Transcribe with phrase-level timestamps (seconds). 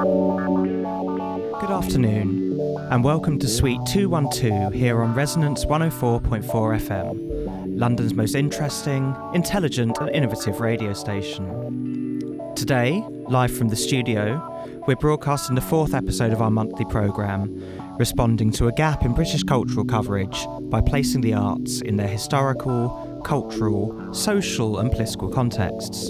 [0.00, 2.58] Good afternoon,
[2.90, 10.08] and welcome to Suite 212 here on Resonance 104.4 FM, London's most interesting, intelligent, and
[10.08, 12.40] innovative radio station.
[12.56, 14.42] Today, live from the studio,
[14.88, 17.62] we're broadcasting the fourth episode of our monthly programme,
[17.98, 23.20] responding to a gap in British cultural coverage by placing the arts in their historical,
[23.22, 26.06] cultural, social, and political contexts.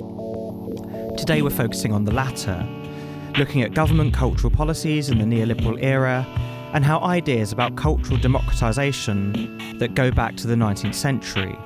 [1.18, 2.64] Today, we're focusing on the latter
[3.38, 6.26] looking at government cultural policies in the neoliberal era
[6.72, 11.56] and how ideas about cultural democratisation that go back to the 19th century,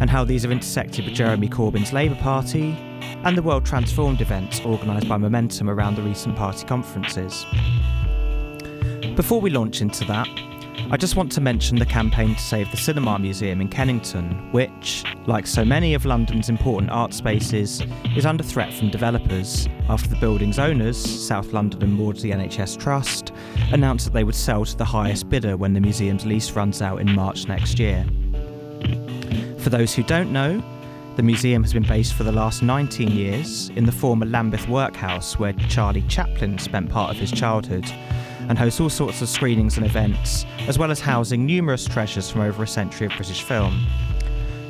[0.00, 2.76] and how these have intersected with Jeremy Corbyn's Labour Party
[3.24, 7.46] and the World Transformed events organised by Momentum around the recent party conferences.
[9.14, 10.28] Before we launch into that,
[10.90, 15.04] I just want to mention the campaign to save the Cinema Museum in Kennington, which,
[15.26, 17.82] like so many of London's important art spaces,
[18.16, 23.32] is under threat from developers after the building's owners, South London and Maudsley NHS Trust,
[23.72, 27.00] announced that they would sell to the highest bidder when the museum's lease runs out
[27.00, 28.06] in March next year.
[29.58, 30.62] For those who don't know,
[31.16, 35.38] the museum has been based for the last 19 years in the former Lambeth Workhouse
[35.38, 37.86] where Charlie Chaplin spent part of his childhood
[38.48, 42.42] and hosts all sorts of screenings and events, as well as housing numerous treasures from
[42.42, 43.86] over a century of British film.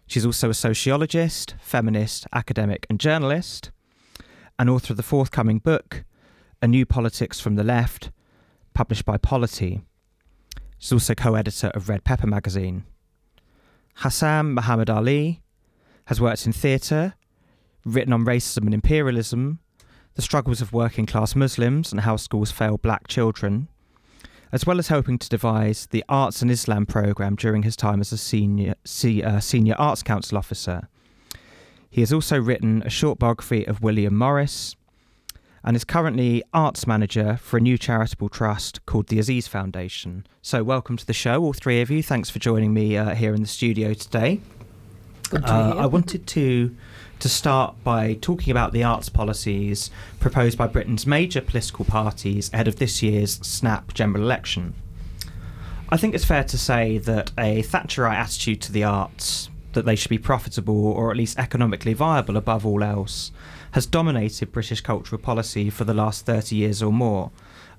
[0.07, 3.73] She's also a sociologist, feminist, academic, and journalist,
[4.61, 6.05] and author of the forthcoming book,
[6.63, 8.13] A New Politics from the Left,
[8.75, 9.81] published by Polity.
[10.81, 12.85] She's also co editor of Red Pepper magazine.
[13.97, 15.41] Hassan Mahamdallie
[16.07, 17.13] has worked in theatre,
[17.85, 19.59] written on racism and imperialism,
[20.15, 23.69] the struggles of working class Muslims, and how schools fail black children,
[24.53, 28.11] as well as helping to devise the Arts and Islam programme during his time as
[28.11, 28.75] a senior,
[29.23, 30.89] uh, senior Arts Council officer.
[31.91, 34.77] He has also written a short biography of William Morris,
[35.65, 40.27] and is currently arts manager for a new charitable trust called the Aziz Foundation.
[40.43, 42.03] So, welcome to the show, all three of you.
[42.03, 44.41] Thanks for joining me uh, here in the studio today.
[45.29, 46.77] Good to Uh, I wanted to
[47.21, 49.91] to start by talking about the arts policies
[50.21, 54.75] proposed by Britain's major political parties ahead of this year's snap general election.
[55.91, 59.97] I think it's fair to say that a Thatcherite attitude to the arts, that they
[59.97, 63.33] should be profitable or at least economically viable above all else,
[63.73, 67.31] has dominated British cultural policy for the last 30 years or more,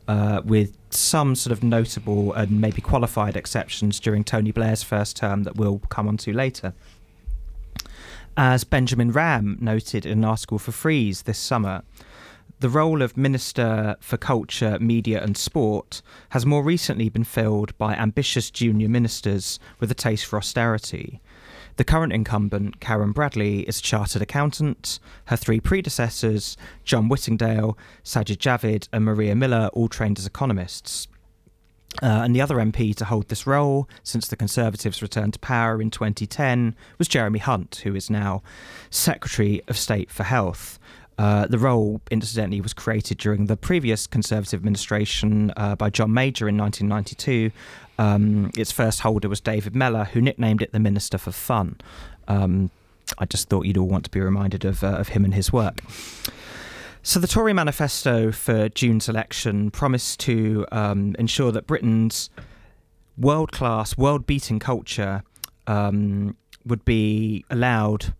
[0.07, 5.43] uh, with some sort of notable and maybe qualified exceptions during Tony Blair's first term
[5.43, 6.73] that we'll come on to later.
[8.37, 11.83] As Benjamin Ramm noted in an article for Frieze this summer,
[12.61, 17.95] the role of Minister for Culture, Media and Sport has more recently been filled by
[17.95, 21.19] ambitious junior ministers with a taste for austerity,
[21.77, 24.99] the current incumbent, Karen Bradley, is a chartered accountant.
[25.25, 31.07] Her three predecessors, John Whittingdale, Sajid Javid, and Maria Miller, all trained as economists.
[32.01, 35.81] Uh, and the other MP to hold this role since the Conservatives returned to power
[35.81, 38.41] in 2010 was Jeremy Hunt, who is now
[38.89, 40.79] Secretary of State for Health.
[41.17, 46.47] Uh, the role, incidentally, was created during the previous Conservative administration uh, by John Major
[46.47, 47.51] in 1992.
[48.01, 51.79] Um, its first holder was David Mellor, who nicknamed it the Minister for Fun.
[52.27, 52.71] Um,
[53.19, 55.53] I just thought you'd all want to be reminded of, uh, of him and his
[55.53, 55.81] work.
[57.03, 62.31] So, the Tory manifesto for June's election promised to um, ensure that Britain's
[63.19, 65.21] world class, world beating culture
[65.67, 68.15] um, would be allowed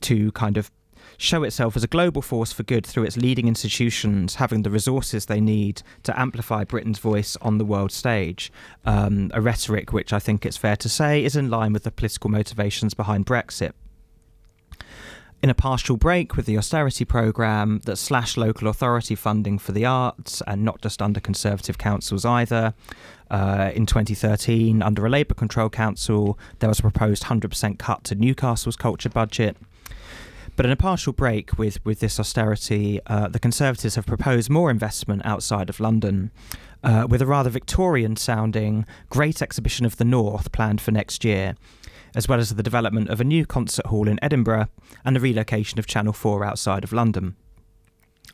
[0.00, 0.72] to kind of
[1.18, 5.26] show itself as a global force for good through its leading institutions having the resources
[5.26, 8.52] they need to amplify Britain's voice on the world stage.
[8.84, 11.90] Um, a rhetoric which I think it's fair to say is in line with the
[11.90, 13.72] political motivations behind Brexit
[15.42, 19.84] in a partial break with the austerity programme that slashed local authority funding for the
[19.84, 22.74] arts and not just under Conservative councils either.
[23.30, 28.14] Uh, in 2013, under a Labour controlled council, there was a proposed 100% cut to
[28.14, 29.56] Newcastle's culture budget.
[30.56, 34.70] But in a partial break with, with this austerity, uh, the Conservatives have proposed more
[34.70, 36.30] investment outside of London,
[36.82, 41.56] uh, with a rather Victorian sounding Great Exhibition of the North planned for next year,
[42.14, 44.68] as well as the development of a new concert hall in Edinburgh
[45.04, 47.36] and the relocation of Channel 4 outside of London.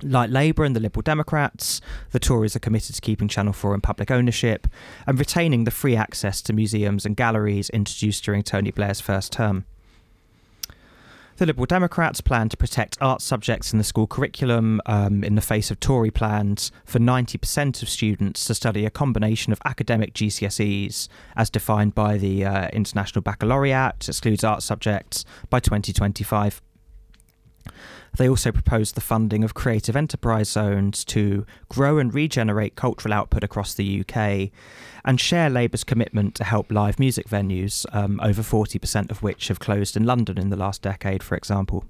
[0.01, 1.81] Like Labour and the Liberal Democrats,
[2.11, 4.69] the Tories are committed to keeping Channel 4 in public ownership
[5.07, 9.65] and retaining the free access to museums and galleries introduced during Tony Blair's first term.
[11.43, 15.41] The Liberal Democrats plan to protect art subjects in the school curriculum um, in the
[15.41, 21.09] face of Tory plans for 90% of students to study a combination of academic GCSEs,
[21.35, 26.63] as defined by the uh, International Baccalaureate, excludes art subjects by 2025.
[28.19, 33.43] They also proposed the funding of creative enterprise zones to grow and regenerate cultural output
[33.43, 34.51] across the UK
[35.05, 39.61] and share Labour's commitment to help live music venues, um, over 40% of which have
[39.61, 41.85] closed in London in the last decade, for example.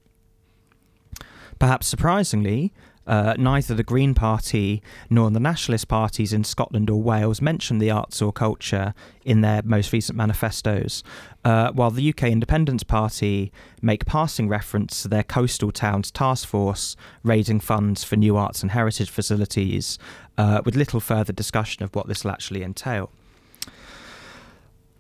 [1.59, 2.73] Perhaps surprisingly,
[3.07, 7.91] uh, neither the Green Party nor the nationalist parties in Scotland or Wales mention the
[7.91, 8.95] arts or culture
[9.25, 11.03] in their most recent manifestos,
[11.45, 16.97] uh, while the UK Independence Party make passing reference to their coastal towns task force
[17.23, 19.99] raising funds for new arts and heritage facilities,
[20.39, 23.11] uh, with little further discussion of what this will actually entail.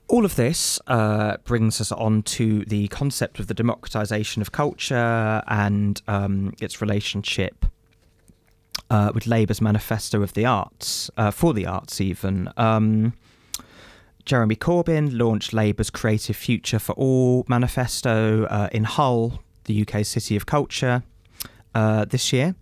[0.09, 5.43] All of this uh, brings us on to the concept of the democratisation of culture
[5.47, 7.65] and um, its relationship
[8.93, 12.51] uh, with Labour's manifesto of the arts, uh, for the arts even.
[12.59, 13.15] Um,
[14.27, 20.37] Jeremy Corbyn launched Labour's Creative Future for All manifesto uh, in Hull, the UK City
[20.37, 21.03] of Culture,
[21.75, 22.55] uh, this year.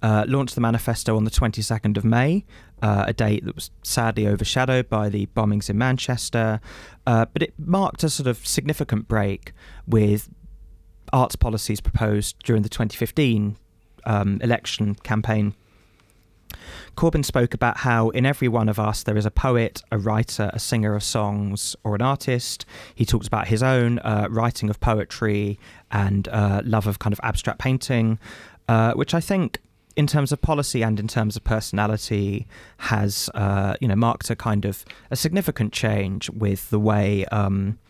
[0.00, 2.44] Uh, launched the manifesto on the 22nd of May,
[2.82, 6.60] uh, a date that was sadly overshadowed by the bombings in Manchester.
[7.04, 9.52] but it marked a sort of significant break
[9.88, 10.28] with
[11.14, 13.56] arts policies proposed during the 2015
[14.04, 15.54] um, election campaign
[16.96, 20.50] Corbyn spoke about how in every one of us there is a poet, a writer,
[20.52, 22.64] a singer of songs, or an artist.
[22.94, 25.58] He talks about his own uh, writing of poetry
[25.90, 28.18] and uh, love of kind of abstract painting,
[28.68, 29.58] uh, which I think.
[29.96, 34.36] In terms of policy and in terms of personality, has uh, you know marked a
[34.36, 37.80] kind of a significant change with the way um,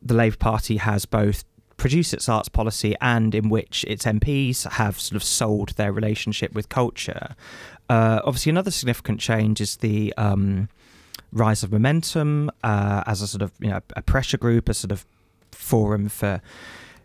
[0.00, 1.44] the Labour Party has both
[1.76, 6.54] produce its arts policy and in which its MPs have sort of sold their relationship
[6.54, 7.34] with culture.
[7.88, 10.68] Uh, obviously, another significant change is the um,
[11.32, 14.92] rise of momentum uh, as a sort of you know a pressure group, a sort
[14.92, 15.06] of
[15.52, 16.40] forum for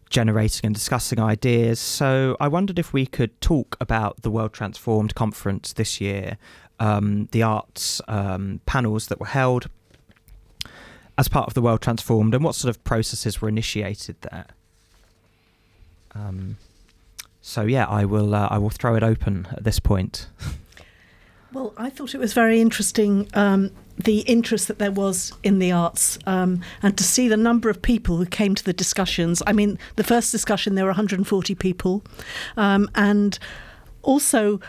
[0.09, 1.79] generating and discussing ideas.
[1.79, 6.37] So I wondered if we could talk about the World Transformed conference this year,
[6.79, 9.69] um, the arts um, panels that were held
[11.17, 14.47] as part of the World Transformed, and what sort of processes were initiated there.
[16.15, 16.57] Um,
[17.41, 18.35] so yeah, I will.
[18.35, 20.27] Uh, I will throw it open at this point.
[21.53, 25.71] Well, I thought it was very interesting um, the interest that there was in the
[25.73, 29.43] arts um, and to see the number of people who came to the discussions.
[29.45, 32.03] I mean, the first discussion there were 140 people,
[32.55, 33.37] um, and
[34.01, 34.61] also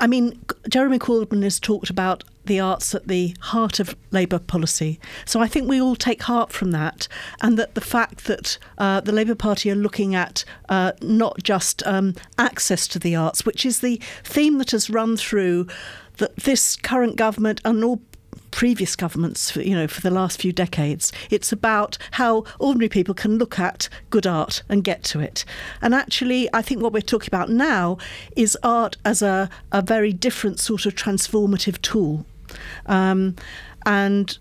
[0.00, 5.00] I mean, Jeremy Corbyn has talked about the arts at the heart of Labour policy.
[5.24, 7.08] So I think we all take heart from that,
[7.40, 11.82] and that the fact that uh, the Labour Party are looking at uh, not just
[11.86, 15.66] um, access to the arts, which is the theme that has run through
[16.18, 18.00] that this current government and all
[18.50, 21.12] previous governments, for, you know, for the last few decades.
[21.28, 25.44] It's about how ordinary people can look at good art and get to it.
[25.82, 27.98] And actually, I think what we're talking about now
[28.36, 32.26] is art as a, a very different sort of transformative tool.
[32.86, 33.36] Um,
[33.86, 34.36] and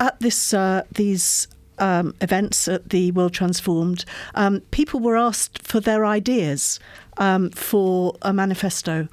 [0.00, 4.04] at this uh, these um, events at the World Transformed,
[4.34, 6.80] um, people were asked for their ideas
[7.18, 9.08] um, for a manifesto.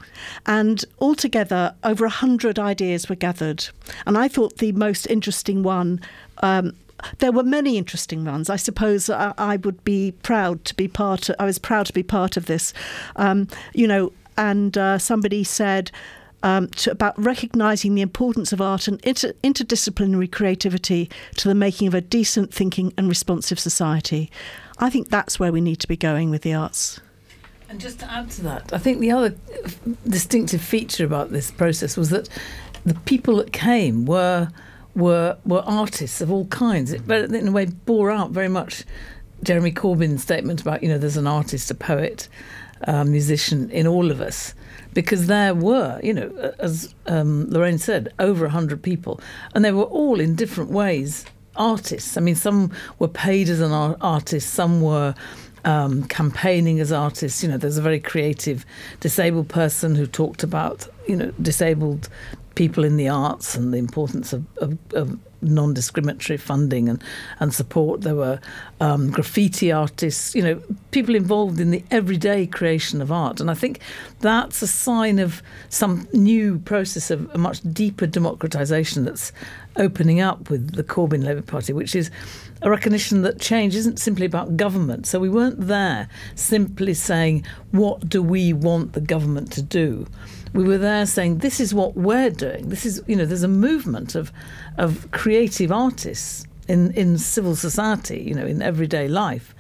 [0.45, 3.65] And altogether, over 100 ideas were gathered.
[4.05, 6.01] And I thought the most interesting one.
[6.41, 6.75] Um,
[7.19, 8.49] there were many interesting ones.
[8.49, 11.29] I suppose I, I, would be proud to be part.
[11.29, 12.73] Of, I was proud to be part of this.
[13.17, 15.91] Um, you know, and uh, somebody said
[16.43, 21.87] um, to, about recognising the importance of art and inter- interdisciplinary creativity to the making
[21.87, 24.29] of a decent thinking and responsive society.
[24.77, 26.99] I think that's where we need to be going with the arts.
[27.69, 29.33] And just to add to that, I think the other
[30.07, 32.29] distinctive feature about this process was that
[32.85, 34.49] the people that came were
[34.95, 36.91] were were artists of all kinds.
[36.91, 38.83] It, in a way, bore out very much
[39.41, 42.27] Jeremy Corbyn's statement about you know there's an artist, a poet,
[42.81, 44.53] a musician in all of us,
[44.93, 49.19] because there were you know as um, Loraine said over hundred people,
[49.53, 52.17] and they were all in different ways artists.
[52.17, 55.13] I mean, some were paid as an artist, some were
[55.65, 57.43] um, campaigning as artists.
[57.43, 58.65] You know, there's a very creative
[58.99, 62.09] disabled person who talked about, you know, disabled
[62.55, 67.03] people in the arts and the importance of, of, of non-discriminatory funding and,
[67.39, 68.01] and support.
[68.01, 68.39] There were
[68.79, 73.41] um, graffiti artists, you know, people involved in the everyday creation of art.
[73.41, 73.79] And I think
[74.21, 79.31] that's a sign of some new process of a much deeper democratisation that's
[79.75, 82.11] opening up with the Corbyn Labour Party, which is
[82.61, 85.05] a recognition that change isn't simply about government.
[85.07, 90.07] So we weren't there simply saying, what do we want the government to do?
[90.53, 92.69] We were there saying, this is what we're doing.
[92.69, 94.31] This is, you know, there's a movement of,
[94.77, 99.55] of creative artists in, in civil society, you know, in everyday life.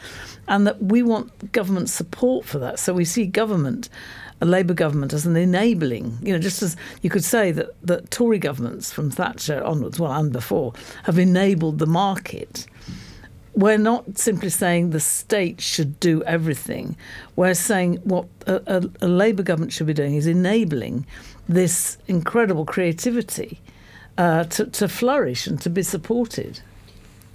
[0.47, 2.79] And that we want government support for that.
[2.79, 3.89] So we see government
[4.41, 8.11] a Labour government as an enabling, you know, just as you could say that, that
[8.11, 10.73] Tory governments from Thatcher onwards, well, and before,
[11.03, 12.67] have enabled the market.
[13.55, 16.95] We're not simply saying the state should do everything.
[17.35, 21.05] We're saying what a, a, a Labour government should be doing is enabling
[21.47, 23.59] this incredible creativity
[24.17, 26.61] uh, to, to flourish and to be supported.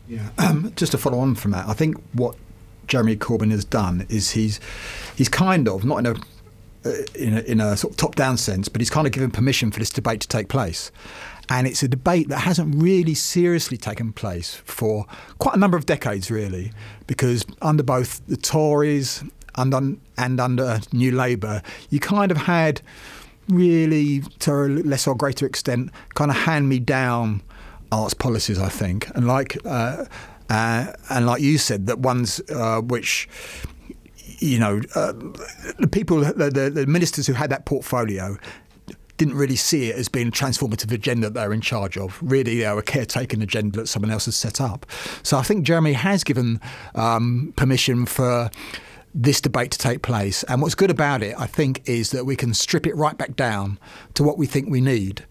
[0.09, 2.35] Yeah, um, just to follow on from that, I think what
[2.87, 4.59] Jeremy Corbyn has done is he's
[5.15, 6.15] he's kind of not in a
[6.89, 9.31] uh, in a, in a sort of top down sense, but he's kind of given
[9.31, 10.91] permission for this debate to take place.
[11.51, 15.07] And it's a debate that hasn't really seriously taken place for
[15.39, 16.73] quite a number of decades, really,
[17.07, 19.25] because under both the Tories
[19.57, 22.83] and, un, and under New Labour, you kind of had
[23.49, 27.43] really, to a less or greater extent, kind of hand me down
[27.91, 29.09] arts policies, I think.
[29.15, 30.05] And like, uh,
[30.51, 33.29] uh, and like you said, that ones uh, which
[34.41, 35.13] you know, uh,
[35.79, 38.39] the people, the, the ministers who had that portfolio
[39.19, 42.19] didn't really see it as being a transformative agenda that they're in charge of.
[42.23, 44.87] Really, they're a caretaking agenda that someone else has set up.
[45.23, 46.61] So I think Jeremy has given
[46.95, 48.51] um, permission for
[49.15, 50.45] this debate to take place.
[50.45, 53.37] And what's good about it, I think, is that we can strip it right back
[53.37, 53.79] down
[54.15, 55.25] to what we think we need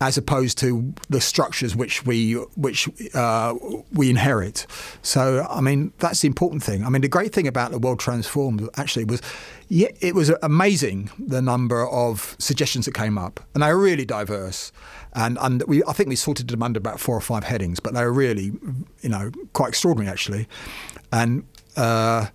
[0.00, 3.54] as opposed to the structures which we which uh,
[3.92, 4.66] we inherit.
[5.02, 6.84] So, I mean, that's the important thing.
[6.84, 9.20] I mean, the great thing about the world transformed actually was,
[9.68, 14.04] yeah, it was amazing the number of suggestions that came up, and they were really
[14.04, 14.72] diverse.
[15.14, 17.94] And and we, I think we sorted them under about four or five headings, but
[17.94, 18.52] they were really,
[19.00, 20.48] you know, quite extraordinary actually,
[21.12, 21.44] and.
[21.76, 22.26] Uh,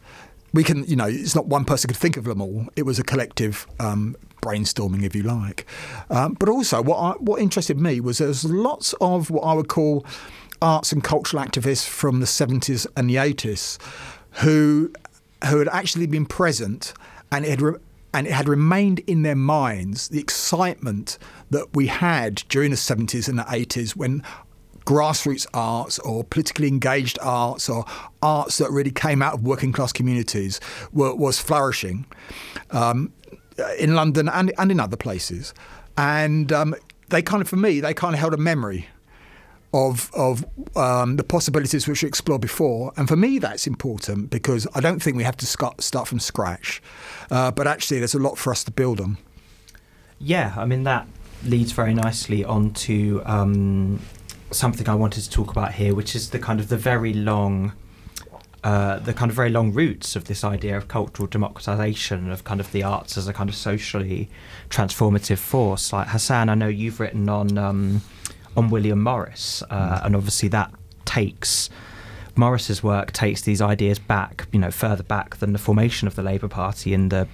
[0.53, 2.67] we can, you know, it's not one person could think of them all.
[2.75, 5.65] It was a collective um, brainstorming, if you like.
[6.09, 9.67] Um, but also, what I, what interested me was there's lots of what I would
[9.69, 10.05] call
[10.62, 13.77] arts and cultural activists from the 70s and the 80s
[14.41, 14.91] who
[15.50, 16.93] who had actually been present
[17.31, 17.79] and it had re-
[18.13, 21.17] and it had remained in their minds the excitement
[21.50, 24.23] that we had during the 70s and the 80s when
[24.85, 27.85] grassroots arts or politically engaged arts or
[28.21, 30.59] arts that really came out of working class communities
[30.91, 32.05] were, was flourishing.
[32.71, 33.13] Um,
[33.79, 35.53] in London and, and in other places.
[35.98, 36.75] And um,
[37.10, 38.88] they kind of, for me, they kind of held a memory
[39.74, 40.45] of of
[40.77, 42.93] um, the possibilities which we explored before.
[42.95, 46.81] And for me, that's important because I don't think we have to start from scratch,
[47.31, 49.17] uh, but actually, there's a lot for us to build on.
[50.19, 51.07] Yeah, I mean that
[51.43, 54.00] leads very nicely on to um,
[54.51, 57.74] something I wanted to talk about here, which is the kind of the very long
[58.63, 62.60] uh, the kind of very long roots of this idea of cultural democratization of kind
[62.60, 64.29] of the arts as a kind of socially
[64.70, 65.91] transformative force.
[65.91, 68.01] Like Hassan, I know you've written on um,
[68.55, 70.05] on William Morris, uh, mm.
[70.05, 70.72] and obviously that
[71.05, 71.70] takes
[72.36, 76.24] Morris's work takes these ideas back, you know, further back than the formation of the
[76.24, 77.27] Labour Party in the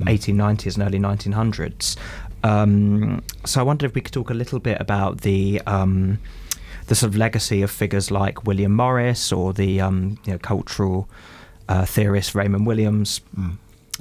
[0.00, 0.06] mm.
[0.06, 1.96] 1890s and early 1900s.
[2.42, 6.20] Um, so I wondered if we could talk a little bit about the um,
[6.86, 11.08] the sort of legacy of figures like William Morris or the um, you know, cultural
[11.68, 13.20] uh, theorist Raymond Williams.
[13.38, 13.56] Mm.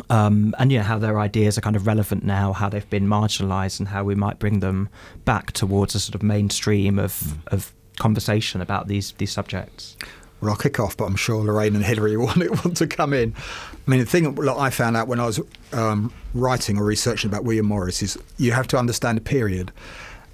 [0.09, 3.07] Um, and you know how their ideas are kind of relevant now, how they've been
[3.07, 4.89] marginalised, and how we might bring them
[5.23, 7.47] back towards a sort of mainstream of, mm.
[7.47, 9.95] of conversation about these these subjects.
[10.41, 13.33] Well, I'll kick off, but I'm sure Loraine and Hilary want, want to come in.
[13.87, 15.39] I mean, the thing I found out when I was
[15.71, 19.71] um, writing or researching about William Morris is you have to understand the period.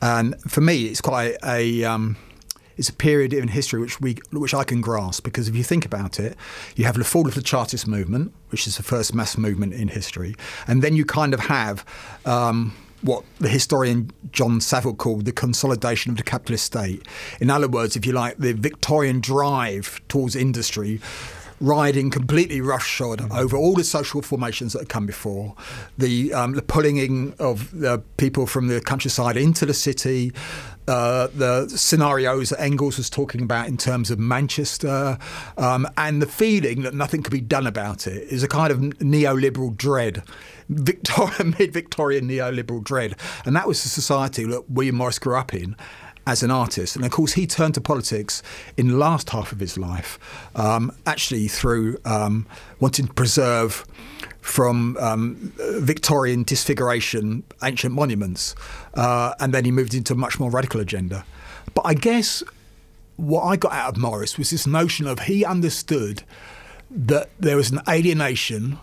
[0.01, 2.17] And for me, it's quite a um,
[2.81, 5.85] it's a period in history which we which I can grasp because if you think
[5.85, 6.35] about it,
[6.75, 9.89] you have the fall of the Chartist movement, which is the first mass movement in
[9.89, 10.33] history,
[10.65, 11.85] and then you kind of have.
[12.25, 12.73] Um,
[13.03, 17.07] what the historian John Saville called the consolidation of the capitalist state.
[17.39, 21.01] In other words, if you like, the Victorian drive towards industry
[21.61, 23.37] riding completely roughshod mm.
[23.37, 25.55] over all the social formations that had come before,
[25.97, 30.33] the um, the pulling in of the people from the countryside into the city,
[30.87, 35.17] uh, the scenarios that Engels was talking about in terms of Manchester,
[35.57, 38.79] um, and the feeling that nothing could be done about it is a kind of
[38.99, 40.23] neoliberal dread.
[40.69, 45.75] Victorian, mid-Victorian neoliberal dread, and that was the society that William Morris grew up in,
[46.27, 46.95] as an artist.
[46.95, 48.43] And of course, he turned to politics
[48.77, 50.19] in the last half of his life,
[50.55, 52.45] um, actually through um,
[52.79, 53.85] wanting to preserve
[54.41, 58.55] from um, Victorian disfiguration ancient monuments.
[58.95, 61.23] Uh, and then he moved into a much more radical agenda.
[61.73, 62.43] But I guess
[63.17, 66.23] what I got out of Morris was this notion of he understood
[66.89, 68.79] that there was an alienation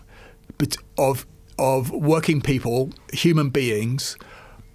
[0.97, 1.25] of
[1.57, 4.17] of working people, human beings,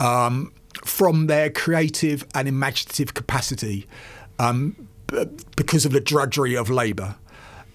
[0.01, 0.53] um,
[0.85, 3.87] from their creative and imaginative capacity
[4.39, 4.89] um,
[5.57, 7.17] because of the drudgery of labour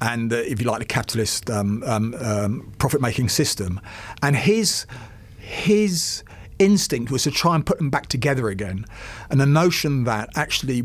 [0.02, 3.80] and, uh, if you like, the capitalist um, um, um profit making system.
[4.22, 4.86] And his,
[5.38, 6.24] his
[6.58, 8.86] instinct was to try and put them back together again.
[9.30, 10.84] And the notion that actually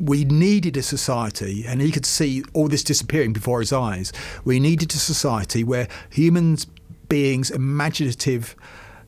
[0.00, 4.12] we needed a society, and he could see all this disappearing before his eyes.
[4.44, 6.66] We needed a society where humans
[7.08, 8.54] beings' imaginative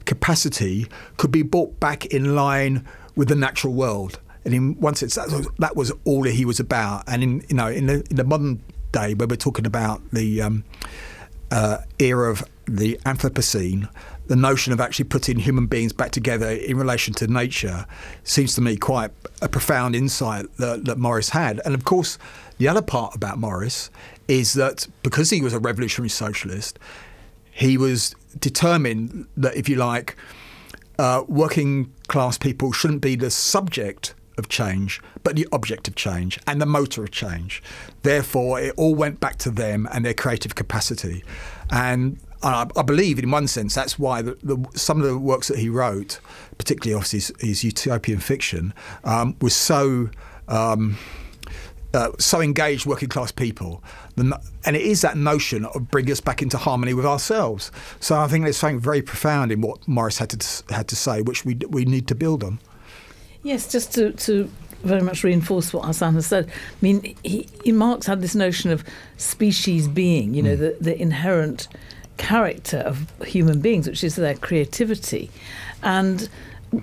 [0.05, 4.19] capacity could be brought back in line with the natural world.
[4.45, 7.05] And in one sense, that was, that was all he was about.
[7.07, 10.43] And in you know in the, in the modern day, where we're talking about the
[10.43, 10.65] um,
[11.51, 13.89] uh, era of the Anthropocene,
[14.27, 17.85] the notion of actually putting human beings back together in relation to nature
[18.23, 19.11] seems to me quite
[19.43, 21.61] a profound insight that, that Morris had.
[21.65, 22.17] And of course,
[22.59, 23.91] the other part about Morris
[24.29, 26.79] is that because he was a revolutionary socialist,
[27.51, 30.17] he was determined that, if you like,
[30.99, 36.41] uh, working class people shouldn't be the subject of change, but the object of change
[36.49, 37.63] and the motor of change.
[38.03, 41.23] Therefore, it all went back to them and their creative capacity.
[41.71, 45.47] And I, I believe, in one sense, that's why the, the, some of the works
[45.49, 46.19] that he wrote,
[46.59, 48.75] particularly of his, his utopian fiction,
[49.05, 50.11] um, was so.
[50.49, 50.99] Um,
[51.93, 53.83] uh, so engaged working class people.
[54.17, 57.73] And it is that notion of bringing us back into harmony with ourselves.
[57.99, 61.23] So I think there's something very profound in what Morris had to had to say,
[61.23, 62.61] which we we need to build on.
[63.43, 64.51] Yes, just to, to
[64.83, 66.49] very much reinforce what Hassan has said.
[66.49, 68.85] I mean, he, he Marx had this notion of
[69.17, 70.59] species being, you know, mm.
[70.59, 71.69] the, the inherent
[72.17, 75.31] character of human beings, which is their creativity.
[75.83, 76.29] And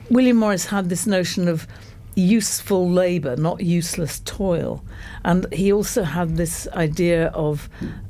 [0.10, 1.68] William Morris had this notion of
[2.16, 4.84] useful labour, not useless toil.
[5.24, 7.70] And he also had this idea of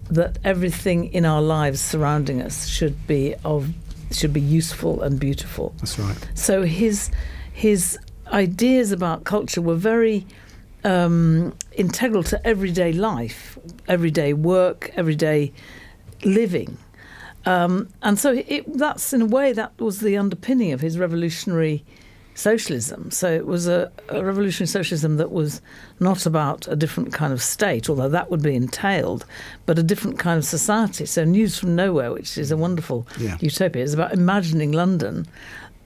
[0.10, 3.74] that everything in our lives surrounding us should be of
[4.10, 5.74] should be useful and beautiful.
[5.80, 6.30] That's right.
[6.34, 7.12] So his
[7.52, 8.00] his
[8.32, 10.26] ideas about culture were very
[10.84, 15.52] um, integral to everyday life, everyday work, everyday
[16.24, 16.78] living.
[17.46, 21.84] Um, and so it, that's in a way that was the underpinning of his revolutionary
[22.36, 23.10] socialism.
[23.10, 25.62] So it was a, a, revolutionary socialism that was
[26.00, 29.26] not about a different kind of state, although that would be entailed,
[29.66, 31.06] but a different kind of society.
[31.06, 33.38] So News from Nowhere, which is a wonderful yeah.
[33.40, 35.26] utopia, is about imagining London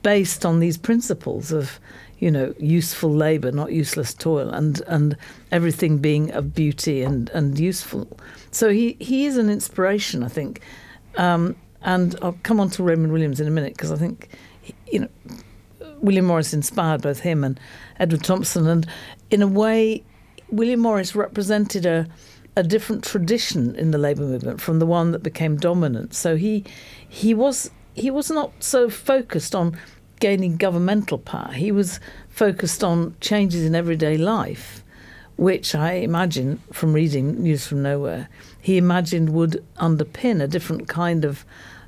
[0.03, 1.79] based on these principles of
[2.21, 5.17] you know, useful labour, not useless toil, and and
[5.51, 8.07] everything being of beauty and and useful.
[8.51, 10.61] So he he is an inspiration, I think.
[11.17, 14.29] Um, and I'll come on to Raymond Williams in a minute because I think,
[14.91, 15.09] you know,
[15.99, 17.59] William Morris inspired both him and
[17.99, 18.85] Edward Thompson, and
[19.31, 20.03] in a way,
[20.49, 22.07] William Morris represented a
[22.55, 26.13] a different tradition in the labour movement from the one that became dominant.
[26.13, 26.65] So he
[27.09, 29.75] he was he was not so focused on
[30.21, 31.51] gaining governmental power.
[31.51, 34.83] He was focused on changes in everyday life,
[35.35, 38.29] which I imagine from reading News from Nowhere,
[38.61, 41.43] he imagined would underpin a different kind of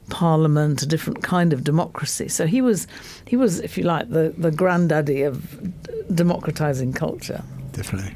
[0.10, 2.28] parliament, a different kind of democracy.
[2.28, 2.88] So he was,
[3.26, 7.42] he was, if you like, the, the granddaddy of democratizing culture.
[7.72, 8.16] Definitely.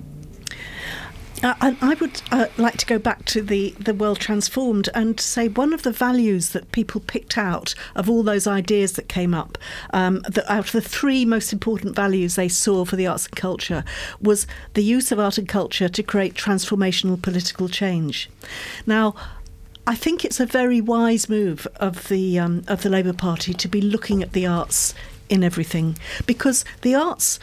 [1.43, 5.47] Uh, I would uh, like to go back to the, the world transformed and say
[5.47, 9.57] one of the values that people picked out of all those ideas that came up,
[9.93, 13.35] um, that out of the three most important values they saw for the arts and
[13.35, 13.83] culture,
[14.19, 18.31] was the use of art and culture to create transformational political change.
[18.87, 19.13] Now,
[19.85, 23.67] I think it's a very wise move of the um, of the Labour Party to
[23.67, 24.93] be looking at the arts
[25.29, 27.39] in everything because the arts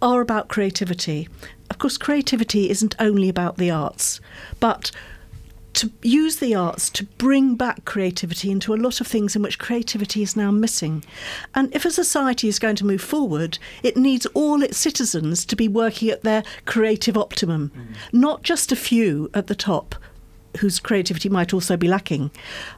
[0.00, 1.28] are about creativity.
[1.72, 4.20] Of course, creativity isn't only about the arts,
[4.60, 4.90] but
[5.72, 9.58] to use the arts to bring back creativity into a lot of things in which
[9.58, 11.02] creativity is now missing.
[11.54, 15.56] And if a society is going to move forward, it needs all its citizens to
[15.56, 17.96] be working at their creative optimum, mm.
[18.12, 19.94] not just a few at the top
[20.58, 22.30] whose creativity might also be lacking.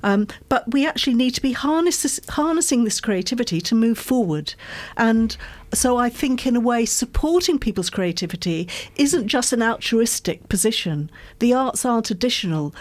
[0.02, 4.54] Um, but we actually need to be harness harnessing this creativity to move forward.
[4.96, 5.36] And
[5.72, 11.10] so I think, in a way, supporting people's creativity isn't just an altruistic position.
[11.40, 12.74] The arts aren't additional.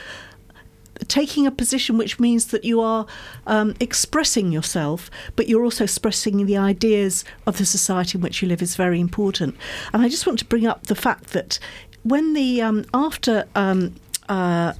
[1.07, 3.07] Taking a position which means that you are
[3.47, 8.47] um, expressing yourself, but you're also expressing the ideas of the society in which you
[8.47, 9.55] live is very important.
[9.91, 11.57] And I just want to bring up the fact that
[12.03, 13.95] when the um, after um,
[14.29, 14.73] uh,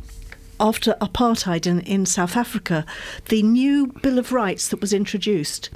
[0.60, 2.86] after apartheid in, in South Africa,
[3.30, 5.70] the new Bill of Rights that was introduced.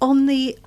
[0.00, 0.58] On the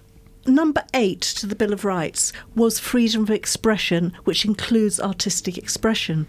[0.45, 6.27] number eight to the Bill of Rights was freedom of expression, which includes artistic expression.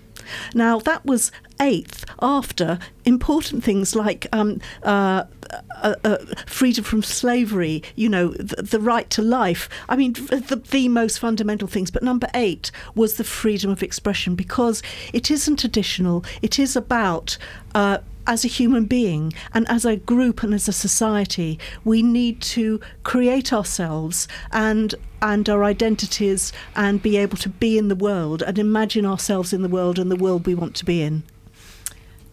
[0.54, 5.24] Now, that was eighth after important things like um, uh,
[5.82, 9.68] uh, uh, freedom from slavery, you know, the, the, right to life.
[9.88, 11.90] I mean, the, the most fundamental things.
[11.90, 17.36] But number eight was the freedom of expression because it isn't additional, it is about
[17.74, 22.40] uh, as a human being and as a group and as a society, we need
[22.40, 28.42] to create ourselves and and our identities and be able to be in the world
[28.42, 31.22] and imagine ourselves in the world and the world we want to be in.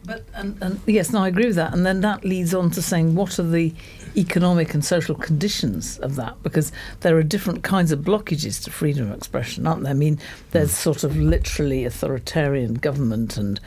[0.08, 1.73] But and, and yes, no, I agree with that.
[1.73, 3.73] And then that leads on to saying what are the
[4.15, 6.41] economic and social conditions of that?
[6.43, 6.71] Because
[7.02, 9.91] there are different kinds of blockages to freedom of expression, aren't there?
[9.91, 10.17] I mean,
[10.52, 10.76] there's mm.
[10.76, 13.60] sort of literally authoritarian government and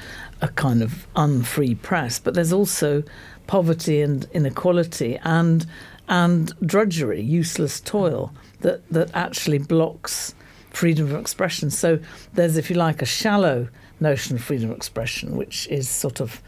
[0.43, 3.03] a kind of unfree press, but there's also
[3.47, 5.67] poverty and inequality and
[6.09, 10.35] and drudgery, useless toil that that actually blocks
[10.71, 11.71] freedom of expression.
[11.71, 11.99] So
[12.35, 13.69] there's, if you like, a shallow
[14.01, 16.43] notion of freedom of expression, which is sort of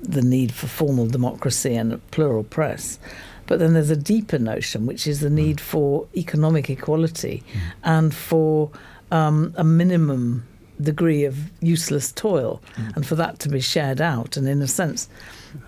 [0.00, 2.98] the need for formal democracy and a plural press.
[3.46, 7.60] But then there's a deeper notion, which is the need for economic equality mm.
[7.82, 8.70] and for
[9.10, 10.46] um, a minimum
[10.80, 12.94] degree of useless toil mm.
[12.96, 14.36] and for that to be shared out.
[14.36, 15.08] And in a sense,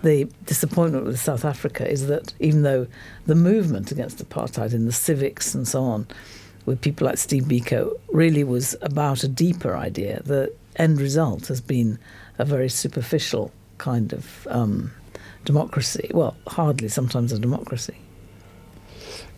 [0.03, 2.87] the disappointment with South Africa is that even though
[3.25, 6.07] the movement against apartheid in the civics and so on,
[6.65, 11.59] with people like Steve Biko, really was about a deeper idea, the end result has
[11.59, 11.97] been
[12.37, 14.91] a very superficial kind of um,
[15.43, 16.11] democracy.
[16.13, 17.97] Well, hardly sometimes a democracy.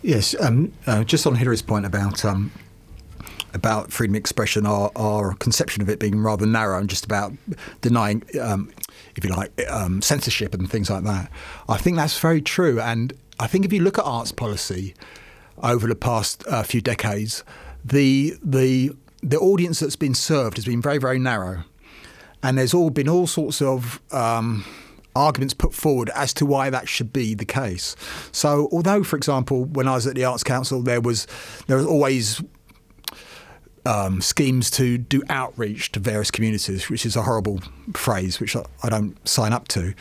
[0.02, 2.52] Yes, um, uh, just on Hilary's point about um,
[3.54, 7.34] about freedom of expression, our, our conception of it being rather narrow and just about
[7.82, 8.72] denying, um,
[9.16, 11.32] if you like, um, censorship and things like that.
[11.70, 12.80] I think that's very true.
[12.80, 14.96] And I think if you look at arts policy
[15.62, 17.44] over the past uh, few decades,
[17.86, 21.64] the the the audience that's been served has been very very narrow,
[22.42, 24.66] and there's all been all sorts of um,
[25.16, 27.96] arguments put forward as to why that should be the case.
[28.32, 31.28] So, although, for example, when I was at the Arts Council, there was
[31.68, 32.42] there was always
[33.86, 37.60] um, schemes to do outreach to various communities, which is a horrible
[37.94, 39.94] phrase, which I, I don't sign up to.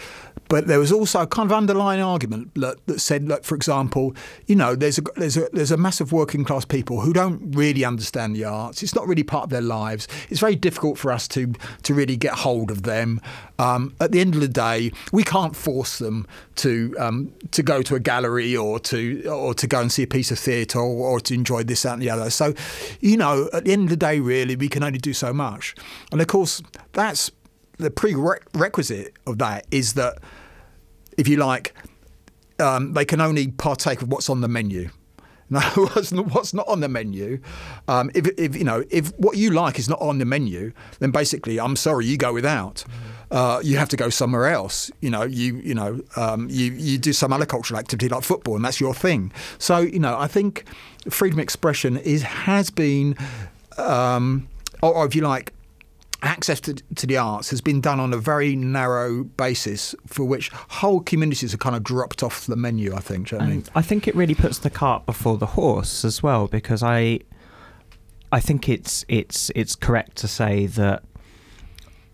[0.48, 4.14] But there was also a kind of underlying argument that, that said, look, for example,
[4.46, 7.84] you know, there's a there's a there's a massive working class people who don't really
[7.84, 8.82] understand the arts.
[8.82, 10.08] It's not really part of their lives.
[10.28, 13.20] It's very difficult for us to to really get hold of them.
[13.58, 17.80] Um, at the end of the day, we can't force them to um, to go
[17.82, 21.12] to a gallery or to or to go and see a piece of theatre or,
[21.12, 22.28] or to enjoy this that and the other.
[22.30, 22.54] So,
[23.00, 25.74] you know, at the end of the day, really, we can only do so much.
[26.10, 27.30] And of course, that's
[27.82, 30.18] the prerequisite of that is that
[31.18, 31.74] if you like,
[32.58, 34.90] um, they can only partake of what's on the menu.
[35.50, 35.60] No,
[36.30, 37.40] what's not on the menu.
[37.86, 41.10] Um, if, if, you know, if what you like is not on the menu, then
[41.10, 42.84] basically, I'm sorry, you go without.
[43.30, 44.90] Uh, you have to go somewhere else.
[45.00, 48.56] You know, you you know, um, you you do some other cultural activity like football,
[48.56, 49.32] and that's your thing.
[49.58, 50.64] So you know, I think
[51.10, 53.16] freedom of expression is has been,
[53.76, 54.48] um,
[54.82, 55.52] or, or if you like,
[56.22, 60.50] access to, to, the arts has been done on a very narrow basis for which
[60.50, 63.32] whole communities have kind of dropped off the menu, I think.
[63.32, 63.64] I, mean?
[63.74, 67.20] I think it really puts the cart before the horse as well because I
[68.30, 71.02] I think it's it's it's correct to say that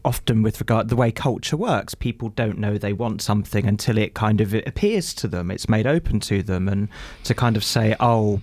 [0.04, 4.14] often with regard the way culture works people don't know they want something until it
[4.14, 6.88] kind of appears to them it's made open to them and
[7.24, 8.40] to kind of say oh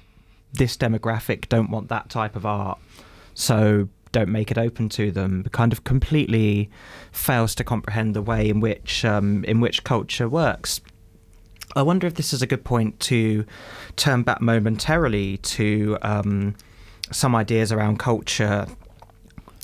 [0.54, 2.78] this demographic don't want that type of art
[3.34, 6.70] so don't make it open to them kind of completely
[7.12, 10.80] fails to comprehend the way in which um, in which culture works.
[11.76, 13.46] I wonder if this is a good point to
[13.98, 16.56] turn back momentarily to um,
[17.12, 18.68] some ideas around culture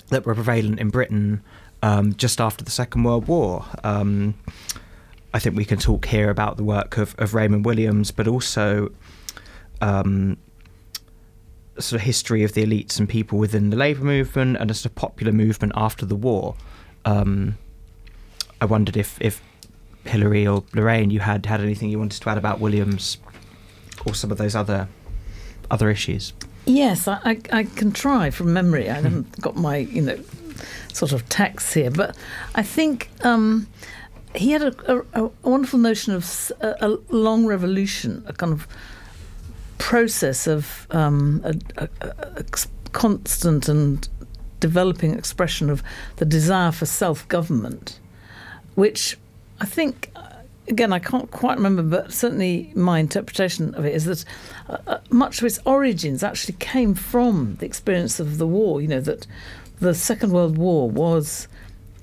[0.10, 1.42] that were prevalent in Britain
[1.82, 3.64] um, just after the Second World War.
[3.86, 4.34] Um,
[5.34, 8.92] I think we can talk here about the work of, of Raymond Williams, but also
[9.80, 10.38] um,
[11.80, 14.88] sort of history of the elites and people within the labour movement and a sort
[14.88, 16.56] of popular movement after the war.
[17.06, 17.58] Um,
[18.60, 19.42] I wondered if, if
[20.06, 23.18] Hilary or Loraine, you had had anything you wanted to add about Williams
[24.06, 24.88] or some of those other
[25.70, 26.34] other issues.
[26.66, 28.90] Yes, I, I, I can try from memory.
[28.90, 30.20] I haven't got my you know
[30.94, 32.16] sort of text here, but
[32.56, 33.68] I think um,
[34.36, 38.68] he had a, a, a, wonderful notion of a, a, long revolution, a kind of
[39.82, 41.42] process of um,
[41.76, 41.90] a,
[42.92, 44.08] constant and
[44.60, 45.82] developing expression of
[46.18, 48.00] the desire for self government,
[48.76, 49.18] which
[49.60, 50.12] I think
[50.68, 54.24] again, I can't quite remember, but certainly my interpretation of it is that
[54.70, 58.82] uh, uh, much of its origins actually came from the experience of the war.
[58.82, 59.26] You know, that
[59.80, 61.48] the Second World War was,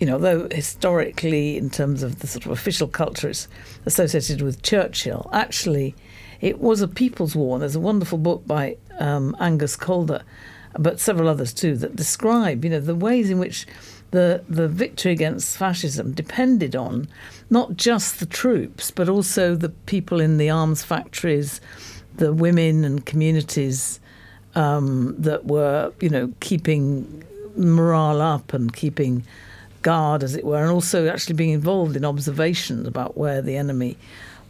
[0.01, 3.47] you know, though historically, in terms of the sort of official culture, it's
[3.87, 5.95] associated with Churchill, actually,
[6.41, 7.57] it was a people's war.
[7.57, 10.23] And there's a wonderful book by um, Angus Calder,
[10.79, 13.67] but several others too, that describe, you know, the ways in which
[14.11, 17.09] the the victory against fascism depended on
[17.51, 21.61] not just the troops, but also the people in the arms factories,
[22.17, 24.01] the women and communities
[24.55, 27.25] um, that were, you know, keeping
[27.57, 29.25] morale up and keeping
[29.83, 33.97] guard, as it were, and also actually being involved in observations about where the enemy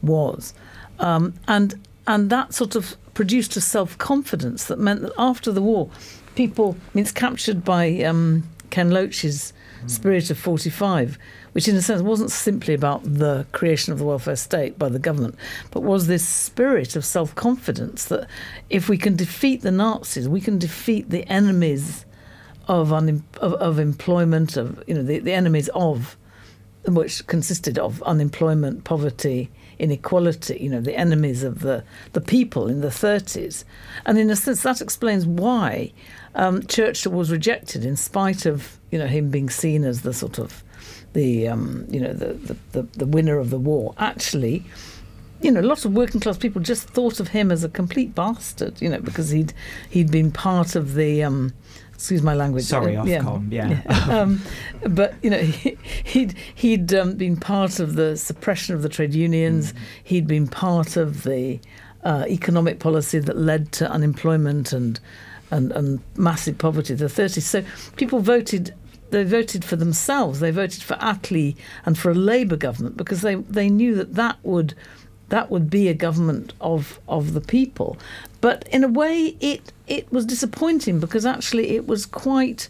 [0.02, 0.54] was,
[0.98, 1.74] um, and
[2.06, 5.90] and that sort of produced a self confidence that meant that after the war,
[6.34, 6.76] people.
[6.78, 8.02] I mean, it's captured by.
[8.02, 9.52] Um, Ken Loach's
[9.86, 11.18] Spirit of 45,
[11.52, 14.98] which in a sense wasn't simply about the creation of the welfare state by the
[14.98, 15.36] government,
[15.70, 18.28] but was this spirit of self confidence that
[18.70, 22.04] if we can defeat the Nazis, we can defeat the enemies
[22.66, 26.16] of, un- of, of employment, of you know the, the enemies of
[26.86, 32.80] which consisted of unemployment, poverty, inequality, you know, the enemies of the, the people in
[32.80, 33.64] the 30s.
[34.06, 35.92] And in a sense, that explains why
[36.34, 40.38] um, Churchill was rejected in spite of you know him being seen as the sort
[40.38, 40.62] of
[41.12, 43.94] the um, you know the, the, the, the winner of the war.
[43.98, 44.64] Actually,
[45.40, 48.80] you know, lots of working class people just thought of him as a complete bastard,
[48.80, 49.52] you know, because he'd
[49.90, 51.52] he'd been part of the um,
[51.98, 52.62] excuse my language.
[52.62, 53.82] Sorry, uh, Ofcom, yeah.
[53.84, 54.04] yeah.
[54.20, 54.40] um,
[54.88, 59.14] but you know, he, he'd he'd um, been part of the suppression of the trade
[59.14, 59.72] unions.
[59.72, 59.76] Mm.
[60.04, 61.58] He'd been part of the
[62.04, 65.00] uh, economic policy that led to unemployment and
[65.50, 67.42] and, and massive poverty, in the 30s.
[67.42, 67.64] So
[67.96, 68.74] people voted
[69.10, 70.38] they voted for themselves.
[70.38, 74.36] They voted for Attlee and for a Labour government because they, they knew that that
[74.42, 74.74] would
[75.30, 77.98] that would be a government of of the people.
[78.40, 82.68] But in a way, it it was disappointing because actually it was quite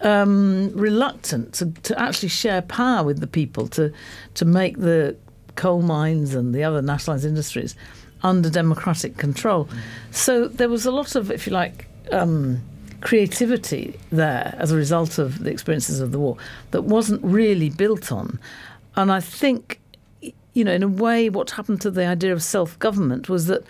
[0.00, 3.92] um, reluctant to, to actually share power with the people to
[4.34, 5.16] to make the
[5.56, 7.74] coal mines and the other nationalised industries
[8.22, 9.66] under democratic control.
[9.66, 9.78] Mm.
[10.10, 12.60] So there was a lot of, if you like, um,
[13.00, 16.36] creativity there as a result of the experiences of the war
[16.72, 18.38] that wasn't really built on.
[18.96, 19.80] And I think,
[20.54, 23.62] you know, in a way, what happened to the idea of self government was that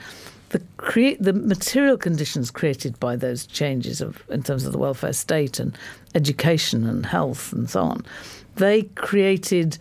[0.50, 5.12] the create the material conditions created by those changes of in terms of the welfare
[5.12, 5.76] state and
[6.14, 8.04] education and health and so on,
[8.56, 9.78] they created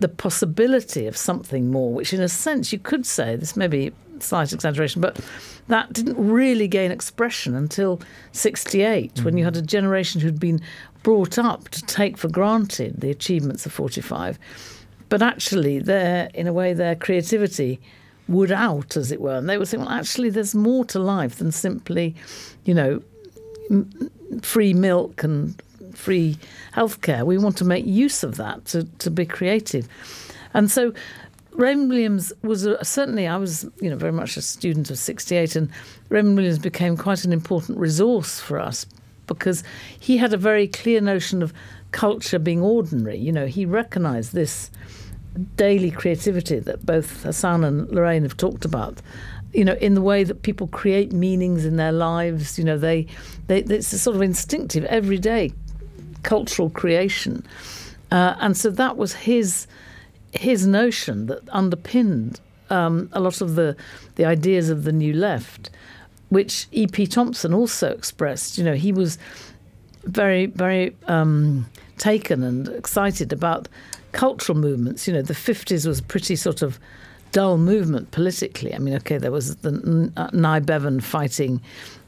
[0.00, 3.92] the possibility of something more, which in a sense you could say this may be
[4.18, 5.20] slight exaggeration, but
[5.68, 8.00] that didn't really gain expression until
[8.32, 9.24] 68, mm-hmm.
[9.24, 9.46] when you mm.
[9.46, 10.60] had a generation who'd been
[11.02, 14.38] brought up to take for granted the achievements of 45.
[15.08, 17.80] But actually, their, in a way, their creativity
[18.30, 19.36] would out, as it were.
[19.36, 22.14] And they were saying, well, actually, there's more to life than simply,
[22.64, 23.02] you know,
[23.70, 25.60] m- free milk and
[25.92, 26.38] free
[26.74, 27.26] healthcare.
[27.26, 29.88] We want to make use of that to, to be creative.
[30.54, 30.92] And so
[31.52, 35.56] Raymond Williams was a, certainly I was you know very much a student of 68
[35.56, 35.70] and
[36.08, 38.86] Raymond Williams became quite an important resource for us
[39.26, 39.62] because
[39.98, 41.52] he had a very clear notion of
[41.90, 44.70] culture being ordinary you know he recognized this
[45.56, 49.00] daily creativity that both Hassan and Loraine have talked about
[49.52, 53.06] you know in the way that people create meanings in their lives you know they,
[53.46, 55.52] they it's a sort of instinctive everyday
[56.22, 57.44] cultural creation
[58.10, 59.66] uh, and so that was his
[60.32, 62.40] his notion that underpinned
[62.70, 63.76] um, a lot of the,
[64.14, 65.70] the ideas of the New Left,
[66.28, 67.06] which E.P.
[67.08, 68.56] Thompson also expressed.
[68.56, 69.18] You know, he was
[70.04, 71.66] very, very um,
[71.98, 73.68] taken and excited about
[74.12, 75.06] cultural movements.
[75.06, 76.78] You know, the 50s was pretty sort of
[77.32, 78.74] dull movement politically.
[78.74, 81.60] I mean, okay, there was the uh, Nye Bevan fighting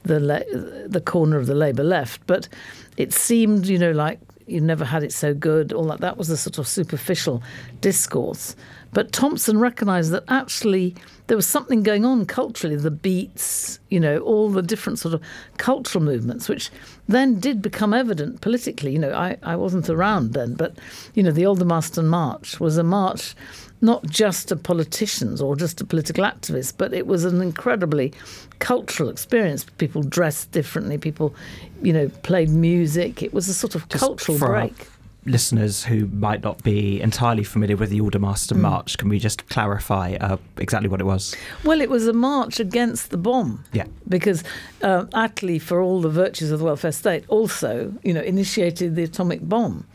[0.05, 2.49] the le- the corner of the Labour left, but
[2.97, 5.73] it seemed, you know, like you never had it so good.
[5.73, 7.43] All that that was a sort of superficial
[7.81, 8.57] discourse.
[8.93, 10.95] But Thompson recognised that actually
[11.27, 15.23] there was something going on culturally, the beats, you know, all the different sort of
[15.57, 16.71] cultural movements, which
[17.09, 18.93] then did become evident politically.
[18.93, 20.77] You know, I, I wasn't around then, but,
[21.15, 23.35] you know, the Aldermaston March was a march
[23.81, 28.13] not just to politicians or just to political activists, but it was an incredibly
[28.61, 29.65] cultural experience.
[29.79, 31.35] People dressed differently, people,
[31.83, 33.23] you know, played music.
[33.23, 34.87] It was a sort of Just cultural for our break.
[35.25, 38.63] Listeners who might not be entirely familiar with the Aldermaston Mm.
[38.63, 41.37] March, can we just clarify uh, exactly what it was?
[41.65, 43.65] Well, it was a march against the bomb.
[43.73, 43.87] Yeah.
[44.09, 44.43] Because
[44.83, 49.05] uh, Attlee, for all the virtues of the welfare state, also, you know, initiated the
[49.05, 49.87] atomic bomb.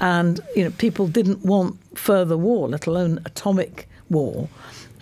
[0.00, 4.48] And, you know, people didn't want further war, let alone atomic war.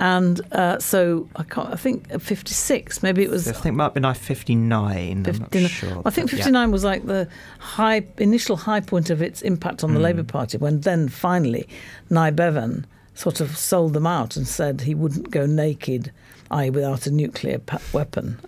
[0.01, 3.85] And uh, so I can't, I think 56, maybe it was I think it might
[3.85, 4.97] have been 59.
[5.09, 6.03] I'm not 59 sure.
[6.05, 6.45] I think but yeah.
[6.45, 10.03] 59 was like the high initial high point of its impact on the Mm.
[10.05, 11.67] Labour Party when then finally
[12.11, 16.13] Nye Bevan sort of sold them out and said he wouldn't go naked,
[16.53, 17.61] i.e., without a nuclear
[17.93, 18.39] weapon,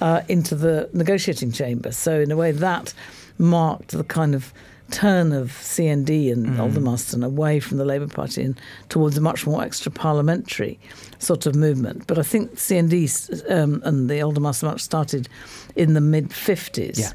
[0.00, 1.90] uh, into the negotiating chamber.
[1.90, 2.94] So in a way that
[3.38, 4.52] marked the kind of
[4.90, 6.56] turn of CND and Mm.
[6.58, 10.78] Aldermaston away from the Labour Party and towards a much more extra parliamentary
[11.18, 12.06] sort of movement.
[12.06, 13.08] But I think CND
[13.50, 15.28] um, and the Aldermaston March started
[15.76, 16.98] in the mid 50s.
[16.98, 17.12] Yeah.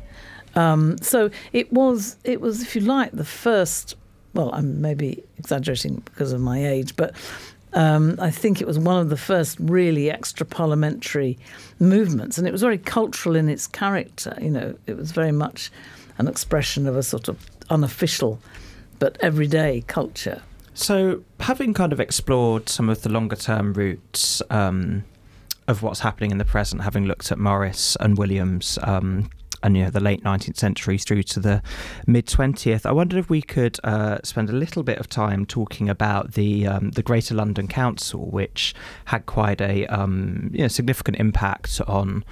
[0.55, 3.95] Um, so it was, it was, if you like, the first.
[4.33, 7.13] Well, I'm maybe exaggerating because of my age, but
[7.73, 11.37] um, I think it was one of the first really extra parliamentary
[11.79, 14.37] movements, and it was very cultural in its character.
[14.41, 15.71] You know, it was very much
[16.17, 17.37] an expression of a sort of
[17.69, 18.39] unofficial
[18.99, 20.41] but everyday culture.
[20.73, 25.05] So, having kind of explored some of the longer term roots um,
[25.67, 29.29] of what's happening in the present, having looked at Morris and Williams um,
[29.63, 31.61] and you know the late 19th century through to the
[32.05, 35.89] mid 20th, I wondered if we could uh, spend a little bit of time talking
[35.89, 38.75] about the um, the Greater London Council, which
[39.05, 42.23] had quite a um, you know, significant impact on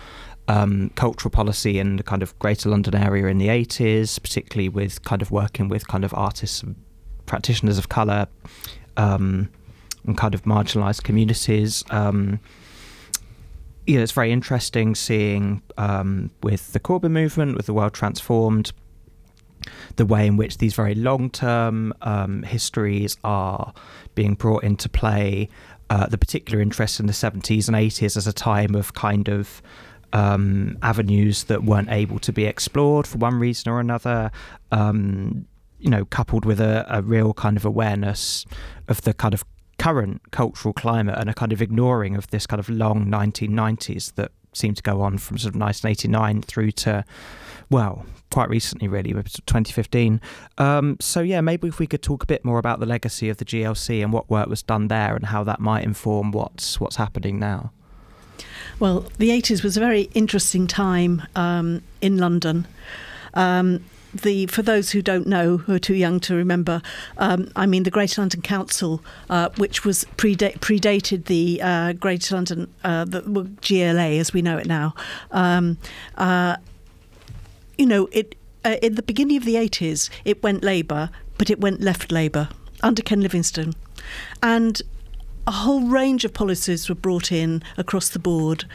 [0.47, 5.03] um, cultural policy in the kind of Greater London area in the 80s, particularly with
[5.03, 6.75] kind of working with kind of artists and
[7.25, 8.27] practitioners of colour
[8.97, 9.49] um,
[10.05, 11.83] and kind of marginalised communities.
[11.89, 12.39] Um,
[13.87, 18.71] you know, it's very interesting seeing um, with the Corbyn movement, with the World Transformed,
[19.95, 23.73] the way in which these very long term um, histories are
[24.15, 25.49] being brought into play.
[25.89, 29.61] Uh, the particular interest in the 70s and 80s as a time of kind of
[30.13, 34.31] um, avenues that weren't able to be explored for one reason or another.
[34.71, 35.45] Um,
[35.79, 38.45] you know, coupled with a, a real kind of awareness
[38.87, 39.43] of the kind of
[39.77, 44.31] current cultural climate and a kind of ignoring of this kind of long 1990s that
[44.53, 47.03] seemed to go on from sort of 1989 through to,
[47.69, 50.21] well, quite recently, really, 2015.
[50.57, 53.37] Um, so, yeah, maybe if we could talk a bit more about the legacy of
[53.37, 56.95] the GLC and what work was done there and how that might inform what's what's
[56.95, 57.71] happening now.
[58.79, 62.67] Well, the 80s was a very interesting time um, in London.
[63.33, 63.83] Um,
[64.13, 66.81] the for those who don't know, who are too young to remember,
[67.17, 72.35] um, I mean the Greater London Council, uh, which was preda- predated the uh, Greater
[72.35, 74.93] London uh, the GLA as we know it now.
[75.31, 75.77] Um,
[76.15, 76.57] uh,
[77.77, 81.59] you know, it uh, in the beginning of the 80s, it went Labour, but it
[81.59, 82.49] went left Labour
[82.81, 83.73] under Ken Livingstone,
[84.41, 84.81] and
[85.45, 88.65] a whole range of policies were brought in across the board.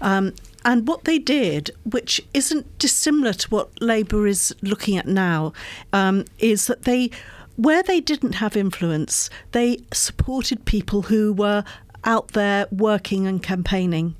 [0.00, 5.52] Um, and what they did, which isn't dissimilar to what Labour is looking at now,
[5.92, 7.10] um, is that they,
[7.56, 11.64] where they didn't have influence, they supported people who were
[12.04, 14.14] out there working and campaigning.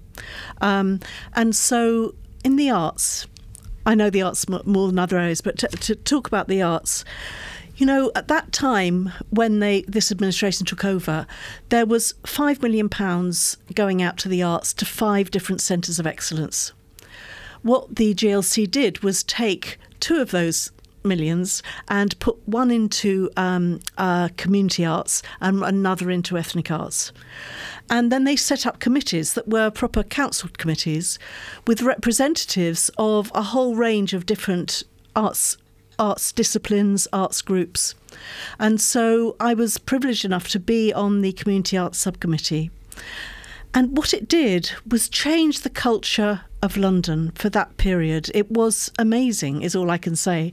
[0.61, 1.01] Um,
[1.35, 3.27] and so in the arts,
[3.85, 7.05] I know the arts more than other areas, but to, to talk about the arts,
[7.79, 11.27] you know, at that time when they this administration took over,
[11.69, 16.07] there was five million pounds going out to the arts to five different centres of
[16.07, 16.73] excellence.
[17.63, 20.73] What the GLC did was take two of those
[21.05, 27.13] millions and put one into um, uh, community arts and another into ethnic arts.
[27.89, 31.17] And then they set up committees that were proper council committees
[31.65, 34.83] with representatives of a whole range of different
[35.15, 35.57] arts
[35.99, 37.95] arts disciplines, arts groups.
[38.59, 42.71] And so I was privileged enough to be on the Community Arts Subcommittee.
[43.75, 48.31] And what it did was change the culture of London for that period.
[48.35, 50.53] It was amazing, is all I can say.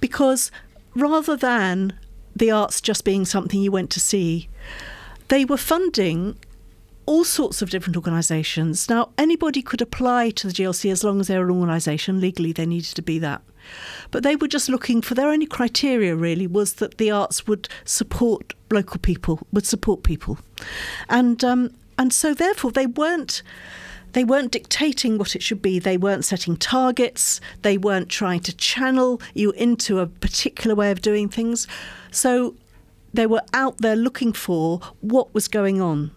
[0.00, 0.50] Because
[0.94, 1.92] rather than
[2.34, 4.48] the arts just being something you went to see,
[5.28, 6.36] they were funding
[7.06, 8.90] all sorts of different organisations.
[8.90, 12.20] Now, anybody could apply to the GLC as long as they're an organisation.
[12.20, 13.40] Legally, they needed to be that.
[14.10, 17.68] But they were just looking for their only criteria, really, was that the arts would
[17.84, 20.38] support local people, would support people.
[21.08, 23.42] And, um, and so, therefore, they weren't
[24.12, 25.78] they weren't dictating what it should be.
[25.78, 27.42] They weren't setting targets.
[27.60, 31.66] They weren't trying to channel you into a particular way of doing things.
[32.10, 32.54] So
[33.12, 36.10] they were out there looking for what was going on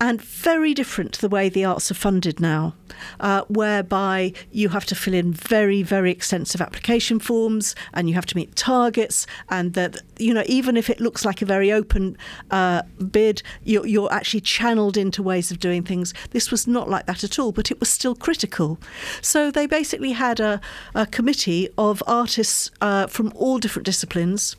[0.00, 2.74] and very different to the way the arts are funded now,
[3.20, 8.26] uh, whereby you have to fill in very, very extensive application forms and you have
[8.26, 12.16] to meet targets, and that you know even if it looks like a very open
[12.50, 16.14] uh, bid, you're, you're actually channeled into ways of doing things.
[16.30, 18.78] This was not like that at all, but it was still critical.
[19.20, 20.60] So they basically had a,
[20.94, 24.56] a committee of artists uh, from all different disciplines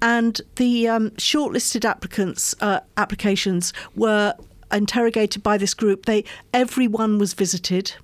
[0.00, 4.34] and the um, shortlisted applicants uh, applications were
[4.72, 6.06] interrogated by this group.
[6.06, 7.94] They everyone was visited.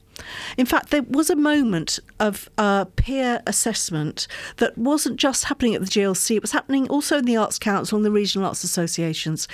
[0.57, 5.81] In fact, there was a moment of uh, peer assessment that wasn't just happening at
[5.81, 9.47] the GLC, it was happening also in the Arts Council and the regional arts associations.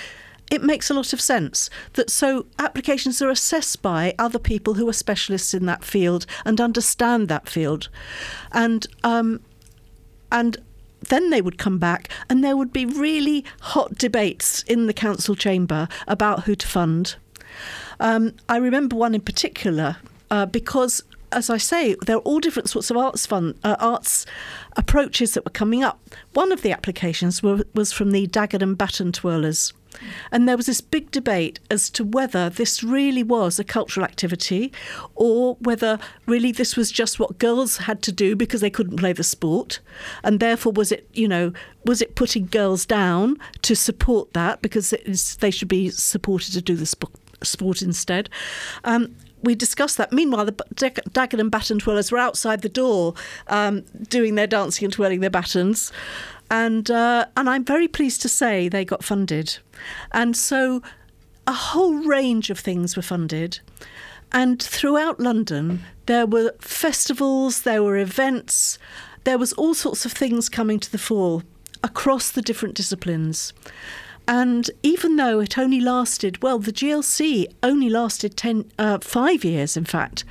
[0.51, 4.87] It makes a lot of sense that so applications are assessed by other people who
[4.87, 7.89] are specialists in that field and understand that field,
[8.51, 9.41] and um,
[10.31, 10.57] and
[11.09, 15.35] then they would come back and there would be really hot debates in the council
[15.35, 17.15] chamber about who to fund.
[17.99, 19.97] Um, I remember one in particular
[20.29, 21.01] uh, because,
[21.31, 24.25] as I say, there are all different sorts of arts fund, uh, arts
[24.75, 25.99] approaches that were coming up.
[26.33, 29.73] One of the applications were, was from the Dagenham Baton Twirlers.
[30.31, 34.71] And there was this big debate as to whether this really was a cultural activity
[35.15, 39.13] or whether really this was just what girls had to do because they couldn't play
[39.13, 39.79] the sport.
[40.23, 41.53] And therefore, was it, you know,
[41.85, 44.93] was it putting girls down to support that because
[45.39, 47.13] they should be supported to do the sport?
[47.43, 48.29] sport instead.
[48.83, 50.11] Um, we discussed that.
[50.11, 53.13] Meanwhile, the Dagenham baton twirlers were outside the door
[53.47, 55.91] um, doing their dancing and twirling their batons
[56.49, 59.57] and uh, and I'm very pleased to say they got funded,
[60.11, 60.81] and so
[61.47, 63.59] a whole range of things were funded,
[64.31, 68.77] and throughout London there were festivals, there were events,
[69.23, 71.41] there was all sorts of things coming to the fore
[71.83, 73.53] across the different disciplines.
[74.27, 79.77] And even though it only lasted, well, the GLC only lasted ten, uh, five years,
[79.77, 80.25] in fact,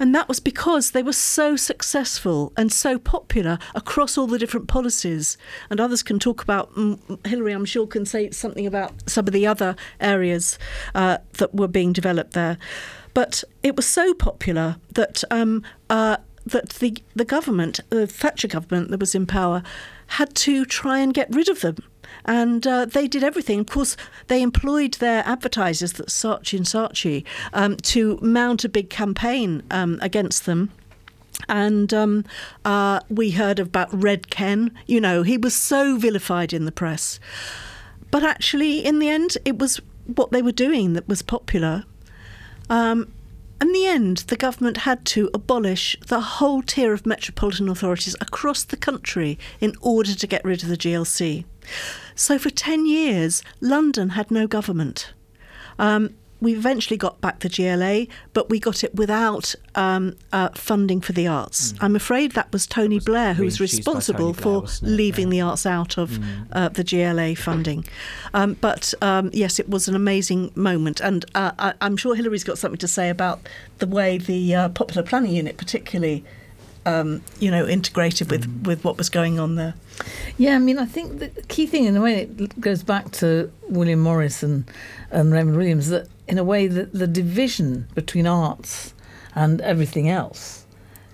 [0.00, 4.66] and that was because they were so successful and so popular across all the different
[4.66, 5.36] policies.
[5.68, 6.72] And others can talk about,
[7.26, 10.58] Hilary, I'm sure, can say something about some of the other areas
[10.94, 12.56] uh, that were being developed there.
[13.12, 18.90] But it was so popular that um, uh, that the the government, the Thatcher government
[18.90, 19.62] that was in power,
[20.06, 21.76] had to try and get rid of them
[22.24, 23.60] and uh, they did everything.
[23.60, 23.96] Of course,
[24.28, 29.98] they employed their advertisers, that Saatchi and Saatchi, um, to mount a big campaign um,
[30.02, 30.70] against them.
[31.48, 32.24] And um,
[32.64, 34.72] uh, we heard about Red Ken.
[34.86, 37.18] You know, he was so vilified in the press.
[38.10, 41.84] But actually, in the end, it was what they were doing that was popular.
[42.68, 43.12] Um,
[43.60, 48.64] in the end, the government had to abolish the whole tier of metropolitan authorities across
[48.64, 51.44] the country in order to get rid of the GLC.
[52.14, 55.12] So for 10 years, London had no government.
[55.78, 61.00] Um, we eventually got back the GLA, but we got it without um, uh, funding
[61.00, 61.72] for the arts.
[61.72, 61.78] Mm.
[61.82, 65.30] I'm afraid that was Tony was Blair who was responsible Blair, for leaving yeah.
[65.30, 66.46] the arts out of mm.
[66.52, 67.84] uh, the GLA funding.
[68.32, 72.44] Um, but um, yes, it was an amazing moment, and uh, I, am sure Hilary's
[72.44, 73.40] got something to say about
[73.78, 76.24] the way the uh, popular planning unit, particularly.
[76.86, 78.66] Um, you know, integrated with, mm.
[78.66, 79.74] with what was going on there.
[80.38, 83.52] Yeah, I mean, I think the key thing in a way it goes back to
[83.68, 84.42] William Morris
[85.10, 88.94] and, Raymond Williams that in a way that the division between arts
[89.34, 90.64] and everything else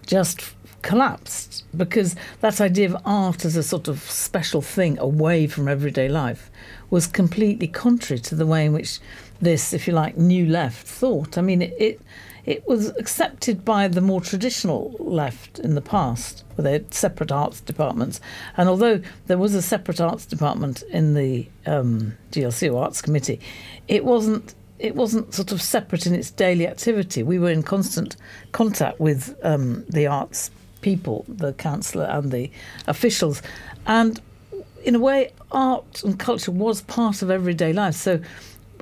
[0.06, 5.66] just collapsed because that idea of art as a sort of special thing away from
[5.66, 6.50] everyday life
[6.90, 9.00] was completely contrary to the way in which
[9.40, 11.36] this, if you like, new left thought.
[11.36, 12.00] I mean, it, it
[12.46, 17.32] it was accepted by the more traditional left in the past, where they had separate
[17.32, 18.20] arts departments.
[18.56, 23.40] And although there was a separate arts department in the um, GLC or Arts Committee,
[23.88, 27.22] it wasn't it wasn't sort of separate in its daily activity.
[27.22, 28.14] We were in constant
[28.52, 30.50] contact with um, the arts
[30.82, 32.50] people, the councillor and the
[32.86, 33.40] officials,
[33.86, 34.20] and
[34.84, 37.94] in a way, art and culture was part of everyday life.
[37.94, 38.20] So,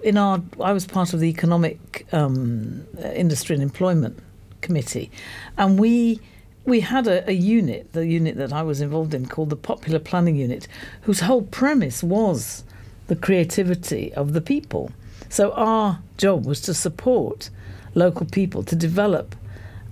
[0.05, 4.19] in our, I was part of the economic um, industry and employment
[4.61, 5.11] committee,
[5.57, 6.21] and we
[6.67, 9.99] we had a, a, unit, the unit that I was involved in, called the Popular
[9.99, 10.67] Planning Unit,
[11.03, 12.65] whose whole premise was
[13.07, 14.91] the creativity of the people.
[15.29, 17.51] So our job was to support
[17.95, 19.37] local people to develop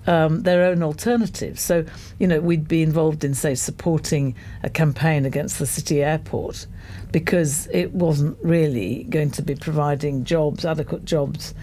[0.06, 1.60] um, their own alternatives.
[1.60, 1.84] So,
[2.18, 6.66] you know, we'd be involved in, say, supporting a campaign against the city airport
[7.12, 11.54] because it wasn't really going to be providing jobs, adequate jobs,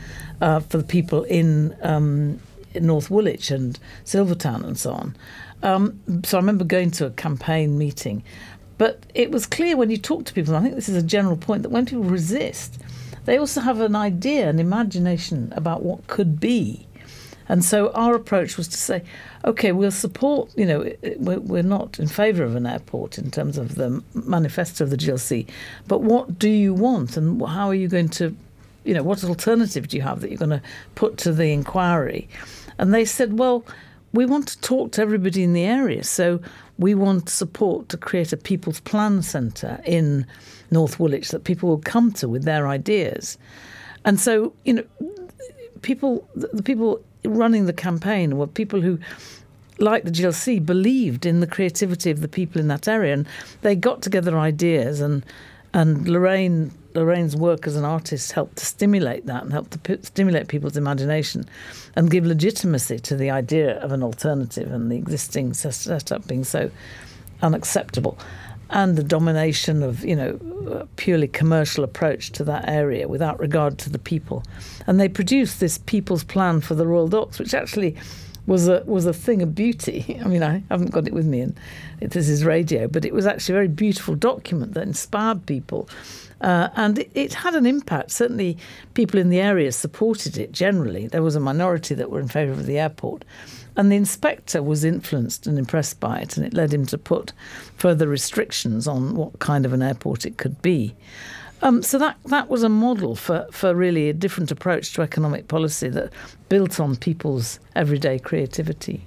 [0.41, 2.39] uh, for the people in, um,
[2.73, 5.15] in North Woolwich and Silvertown and so on.
[5.63, 8.23] Um, so I remember going to a campaign meeting.
[8.77, 11.05] But it was clear when you talk to people, and I think this is a
[11.05, 12.79] general point, that when people resist,
[13.25, 16.87] they also have an idea, an imagination about what could be.
[17.49, 19.03] And so our approach was to say,
[19.43, 23.75] okay, we'll support, you know, we're not in favour of an airport in terms of
[23.75, 25.47] the manifesto of the GLC,
[25.87, 28.35] but what do you want and how are you going to,
[28.83, 30.61] you know, what alternative do you have that you're going to
[30.93, 32.29] put to the inquiry?
[32.77, 33.65] And they said, well,
[34.13, 36.03] we want to talk to everybody in the area.
[36.03, 36.39] So
[36.77, 40.25] we want support to create a people's plan centre in
[40.71, 43.37] North Woolwich that people will come to with their ideas.
[44.05, 44.83] And so, you know,
[45.81, 48.99] people, the people running the campaign were people who
[49.79, 53.25] like the GLC, believed in the creativity of the people in that area, and
[53.61, 54.99] they got together ideas.
[54.99, 55.25] and
[55.73, 60.01] And Loraine Loraine's work as an artist helped to stimulate that and helped to p-
[60.01, 61.45] stimulate people's imagination,
[61.95, 66.71] and give legitimacy to the idea of an alternative and the existing setup being so
[67.41, 68.17] unacceptable,
[68.69, 73.89] and the domination of you know purely commercial approach to that area without regard to
[73.89, 74.43] the people,
[74.87, 77.95] and they produced this people's plan for the Royal Docks, which actually
[78.49, 80.19] was a was a thing of beauty.
[80.23, 81.55] I mean, I haven't got it with me, and
[81.99, 85.87] this is radio, but it was actually a very beautiful document that inspired people,
[86.41, 88.11] uh, and it, it, had an impact.
[88.11, 88.57] Certainly,
[88.95, 90.51] people in the area supported it.
[90.51, 93.23] Generally, there was a minority that were in favour of the airport,
[93.75, 97.33] and the inspector was influenced and impressed by it, and it led him to put
[97.77, 100.95] further restrictions on what kind of an airport it could be.
[101.61, 105.47] Um, so that that was a model for, for really a different approach to economic
[105.47, 106.13] policy that
[106.47, 109.03] built on people's everyday creativity.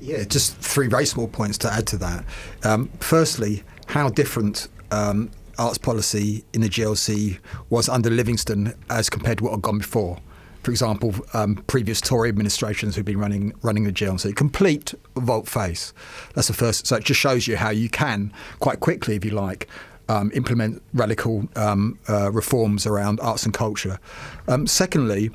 [0.00, 2.24] Yeah, just three very small points to add to that.
[2.62, 9.38] Um, firstly, how different um, arts policy in the GLC was under Livingstone as compared
[9.38, 10.18] to what had gone before.
[10.68, 15.94] For example, um, previous Tory administrations who've been running running the GLC, complete volte face.
[16.34, 16.86] That's the first.
[16.86, 19.66] So it just shows you how you can quite quickly, if you like,
[20.10, 23.98] um, implement radical um, uh, reforms around arts and culture.
[24.46, 25.30] Um, secondly,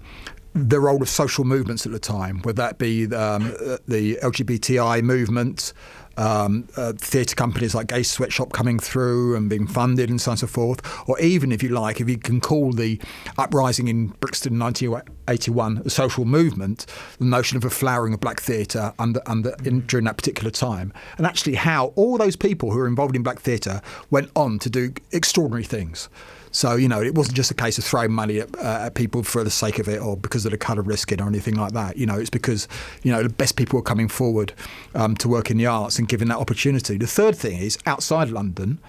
[0.53, 3.45] the role of social movements at the time, whether that be um,
[3.87, 5.73] the LGBTI movement,
[6.17, 10.33] um, uh, theatre companies like Gay Sweatshop coming through and being funded and so on
[10.33, 12.99] and so forth, or even if you like, if you can call the
[13.37, 16.85] uprising in Brixton in 1981 a social movement,
[17.19, 20.93] the notion of a flowering of black theatre under, under in, during that particular time,
[21.17, 24.69] and actually how all those people who were involved in black theatre went on to
[24.69, 26.09] do extraordinary things.
[26.53, 29.23] So, you know, it wasn't just a case of throwing money at, uh, at people
[29.23, 31.55] for the sake of it or because of the colour of their skin or anything
[31.55, 31.97] like that.
[31.97, 32.67] You know, it's because,
[33.01, 34.53] you know, the best people were coming forward
[34.93, 36.97] um, to work in the arts and giving that opportunity.
[36.97, 38.79] The third thing is outside London,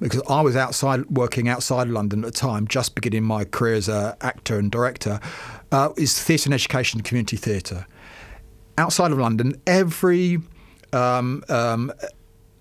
[0.00, 3.88] because I was outside working outside London at the time, just beginning my career as
[3.88, 5.20] an actor and director,
[5.70, 7.86] uh, is theatre and education community theatre.
[8.76, 10.40] Outside of London, every
[10.92, 11.92] um, um,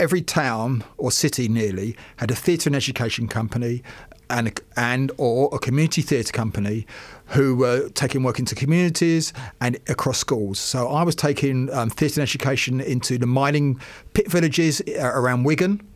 [0.01, 3.83] every town or city nearly had a theatre and education company,
[4.29, 6.87] and and or a community theatre company
[7.27, 9.31] who were taking work into communities
[9.61, 10.59] and across schools.
[10.59, 13.79] So I was taking um, theatre and education into the mining
[14.13, 15.87] pit villages uh, around Wigan.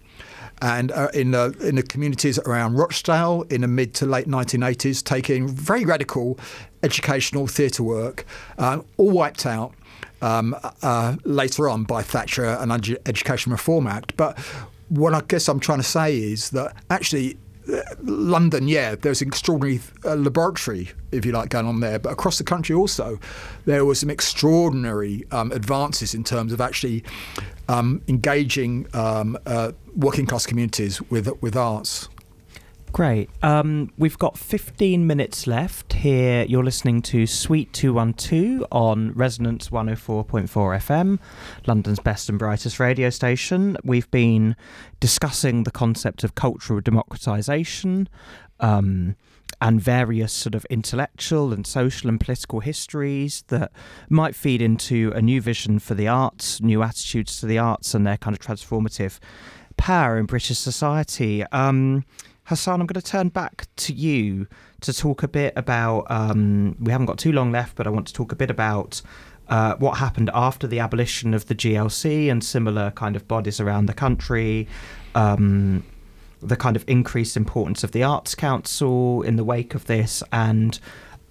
[0.61, 5.03] And uh, in the in the communities around Rochdale in the mid to late 1980s,
[5.03, 6.39] taking very radical
[6.81, 8.25] educational theatre work,
[8.57, 9.73] uh, all wiped out
[10.21, 12.71] um, uh, later on by Thatcher and
[13.05, 14.15] Education Reform Act.
[14.17, 14.37] But
[14.89, 17.37] what I guess I'm trying to say is that actually
[18.03, 21.99] London, yeah, there's an extraordinary uh, laboratory, if you like, going on there.
[21.99, 23.19] But across the country also,
[23.65, 27.03] there was some extraordinary um, advances in terms of actually
[27.67, 32.09] um, engaging um, uh, working class communities with with arts.
[32.95, 33.29] Great.
[33.43, 36.45] Um, we've got 15 minutes left here.
[36.45, 41.19] You're listening to Suite 212 on Resonance 104.4 FM,
[41.67, 43.75] London's best and brightest radio station.
[43.83, 44.55] We've been
[45.01, 48.07] discussing the concept of cultural democratisation.
[48.61, 49.17] Um,
[49.61, 53.71] and various sort of intellectual and social and political histories that
[54.09, 58.07] might feed into a new vision for the arts, new attitudes to the arts, and
[58.07, 59.19] their kind of transformative
[59.77, 61.43] power in British society.
[61.51, 62.03] Um,
[62.45, 64.47] Hassan, I'm going to turn back to you
[64.81, 66.05] to talk a bit about.
[66.11, 69.01] Um, we haven't got too long left, but I want to talk a bit about
[69.49, 73.87] uh, what happened after the abolition of the GLC and similar kind of bodies around
[73.87, 74.67] the country.
[75.15, 75.83] Um,
[76.39, 80.79] the kind of increased importance of the Arts Council in the wake of this, and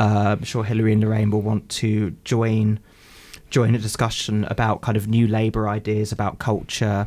[0.00, 2.80] uh, I'm sure Hilary and Loraine will want to join
[3.50, 7.06] join a discussion about kind of new Labour ideas about culture,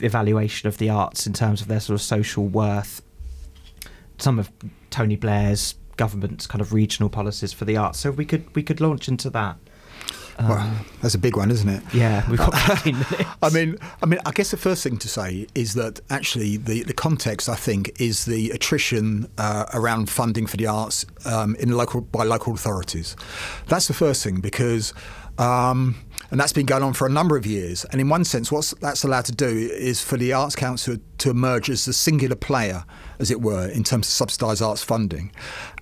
[0.00, 3.02] evaluation of the arts in terms of their sort of social worth,
[4.18, 4.50] some of
[4.90, 7.98] Tony Blair's government's kind of regional policies for the arts.
[7.98, 9.56] So we could we could launch into that.
[10.38, 11.82] Um, well, that's a big one, isn't it?
[11.92, 13.24] Yeah, we've got 15 minutes.
[13.42, 16.84] I mean, I mean, I guess the first thing to say is that actually the,
[16.84, 21.70] the context, I think, is the attrition uh, around funding for the arts um, in
[21.70, 23.16] local by local authorities.
[23.66, 24.94] That's the first thing because
[25.38, 25.96] um,
[26.30, 27.84] and that's been going on for a number of years.
[27.86, 31.30] And in one sense, what that's allowed to do is for the Arts Council to
[31.30, 32.84] emerge as the singular player,
[33.18, 35.32] as it were, in terms of subsidised arts funding.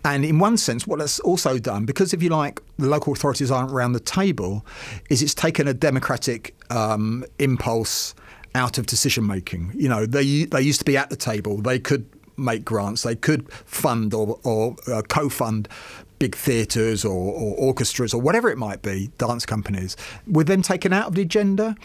[0.05, 3.51] And in one sense, what that's also done, because if you like, the local authorities
[3.51, 4.65] aren't around the table,
[5.11, 8.15] is it's taken a democratic um, impulse
[8.55, 9.73] out of decision making.
[9.75, 11.59] You know, they they used to be at the table.
[11.59, 13.03] They could make grants.
[13.03, 15.69] They could fund or, or uh, co-fund
[16.19, 19.97] big theatres or, or, orchestras or whatever it might be, dance companies,
[20.27, 21.77] with them taken out of the agenda,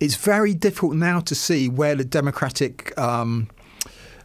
[0.00, 3.48] it's very difficult now to see where the democratic um,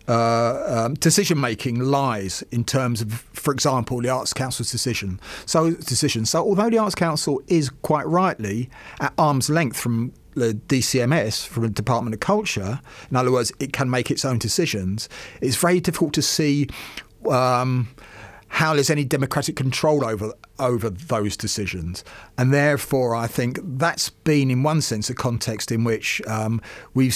[0.10, 5.20] uh, um, decision making lies in terms of, for example, the Arts Council's decision.
[5.46, 6.26] So decision.
[6.26, 11.64] So although the Arts Council is quite rightly at arm's length from the DCMS, from
[11.64, 12.82] the Department of Culture,
[13.12, 15.10] in other words, it can make its own decisions.
[15.42, 16.68] It's very difficult to see.
[17.30, 17.90] Um,
[18.50, 22.04] how there's any democratic control over over those decisions,
[22.38, 26.62] and therefore I think that's been, in one sense, a context in which um,
[26.94, 27.16] we've,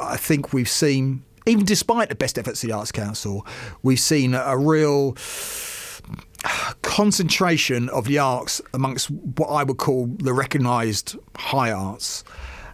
[0.00, 3.46] I think we've seen, even despite the best efforts of the Arts Council,
[3.82, 5.16] we've seen a, real
[6.82, 12.24] concentration of the arts amongst what I would call the recognised high arts,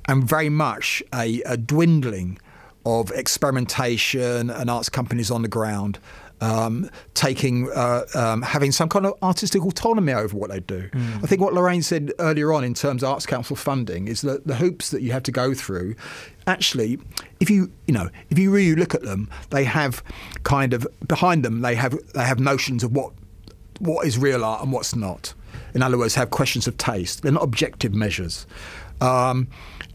[0.08, 2.38] and very much a, a dwindling
[2.86, 5.98] of experimentation and arts companies on the ground
[6.40, 10.88] um, taking uh, um, having some kind of artistic autonomy over what they do.
[10.90, 11.24] Mm.
[11.24, 14.46] I think what Loraine said earlier on in terms of Arts Council funding is that
[14.46, 15.94] the hoops that you have to go through.
[16.46, 16.98] Actually,
[17.40, 20.02] if you you know if you really look at them, they have
[20.42, 23.12] kind of behind them they have they have notions of what
[23.78, 25.34] what is real art and what's not.
[25.74, 27.22] In other words, have questions of taste.
[27.22, 28.46] They're not objective measures.
[29.00, 29.48] Um,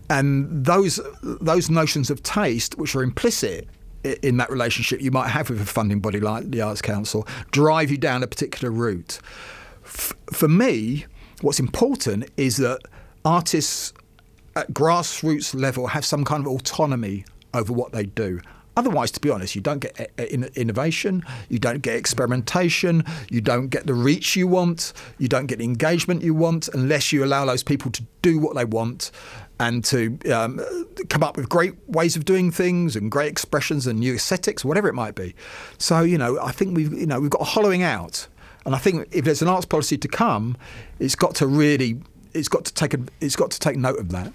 [0.09, 3.67] and those those notions of taste, which are implicit
[4.03, 7.91] in that relationship you might have with a funding body like the Arts Council drive
[7.91, 9.19] you down a particular route.
[9.83, 11.05] F- for me,
[11.41, 12.79] what's important is that
[13.25, 13.93] artists
[14.55, 18.41] at grassroots level have some kind of autonomy over what they do.
[18.77, 20.11] Otherwise, to be honest, you don't get
[20.55, 25.59] innovation, you don't get experimentation, you don't get the reach you want, you don't get
[25.59, 29.11] the engagement you want unless you allow those people to do what they want
[29.61, 30.59] and to um,
[31.09, 34.89] come up with great ways of doing things and great expressions and new aesthetics, whatever
[34.89, 35.35] it might be.
[35.77, 38.27] So you know, I think we've you know we've got a hollowing out,
[38.65, 40.57] and I think if there's an arts policy to come,
[40.99, 42.01] it's got to really
[42.33, 44.33] it's got to take a, it's got to take note of that.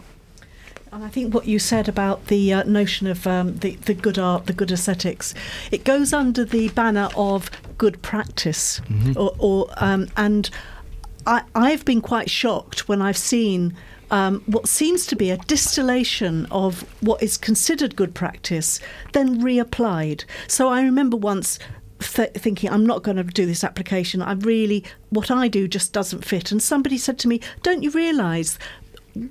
[0.92, 4.18] And I think what you said about the uh, notion of um, the, the good
[4.18, 5.34] art, the good aesthetics,
[5.72, 9.20] it goes under the banner of good practice, mm-hmm.
[9.20, 10.48] or, or um, and
[11.26, 13.76] I, I've been quite shocked when I've seen
[14.11, 18.80] um, what seems to be a distillation of what is considered good practice,
[19.12, 20.24] then reapplied.
[20.46, 21.59] So I remember once
[22.00, 24.22] th- thinking, I'm not going to do this application.
[24.22, 26.52] I really, what I do just doesn't fit.
[26.52, 28.59] And somebody said to me, Don't you realise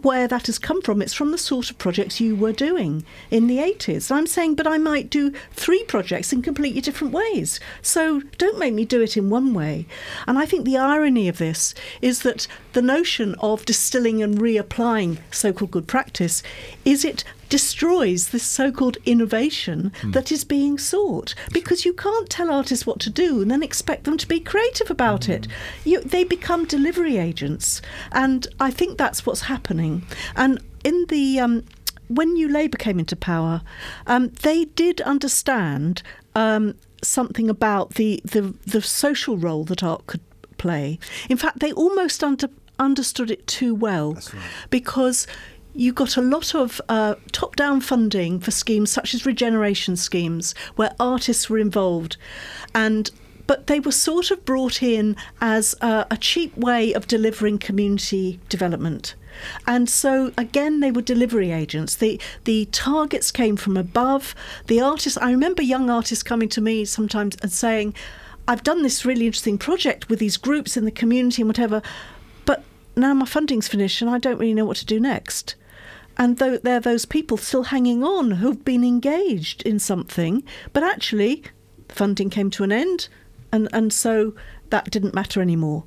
[0.01, 1.01] where that has come from.
[1.01, 4.11] It's from the sort of projects you were doing in the 80s.
[4.11, 7.59] I'm saying, but I might do three projects in completely different ways.
[7.81, 9.85] So don't make me do it in one way.
[10.27, 15.19] And I think the irony of this is that the notion of distilling and reapplying
[15.31, 16.41] so called good practice
[16.83, 20.13] is it destroys this so-called innovation mm.
[20.13, 24.03] that is being sought because you can't tell artists what to do and then expect
[24.03, 25.35] them to be creative about mm.
[25.35, 25.47] it
[25.83, 27.81] you, they become delivery agents
[28.11, 30.03] and i think that's what's happening
[30.35, 31.63] and in the um,
[32.07, 33.61] when New Labour came into power,
[34.07, 36.03] um, they did understand
[36.35, 40.21] um, something about the, the the social role that art could
[40.57, 40.99] play.
[41.29, 44.29] In fact, they almost under, understood it too well, right.
[44.69, 45.27] because
[45.75, 50.55] you got a lot of uh, top down funding for schemes such as regeneration schemes
[50.75, 52.15] where artists were involved.
[52.73, 53.11] And
[53.47, 58.39] but they were sort of brought in as a, a cheap way of delivering community
[58.49, 59.13] development.
[59.67, 61.95] And so again, they were delivery agents.
[61.95, 64.33] The the targets came from above.
[64.67, 65.17] The artists.
[65.17, 67.93] I remember young artists coming to me sometimes and saying,
[68.47, 71.81] "I've done this really interesting project with these groups in the community and whatever,
[72.45, 72.63] but
[72.95, 75.55] now my funding's finished and I don't really know what to do next."
[76.17, 80.43] And though there are those people still hanging on who've been engaged in something,
[80.73, 81.43] but actually
[81.89, 83.07] funding came to an end,
[83.51, 84.33] and, and so
[84.69, 85.83] that didn't matter anymore.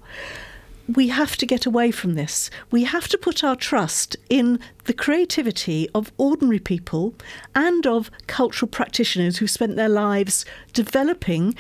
[0.94, 2.50] We have to get away from this.
[2.70, 7.14] We have to put our trust in the creativity of ordinary people
[7.54, 11.54] and of cultural practitioners who spent their lives developing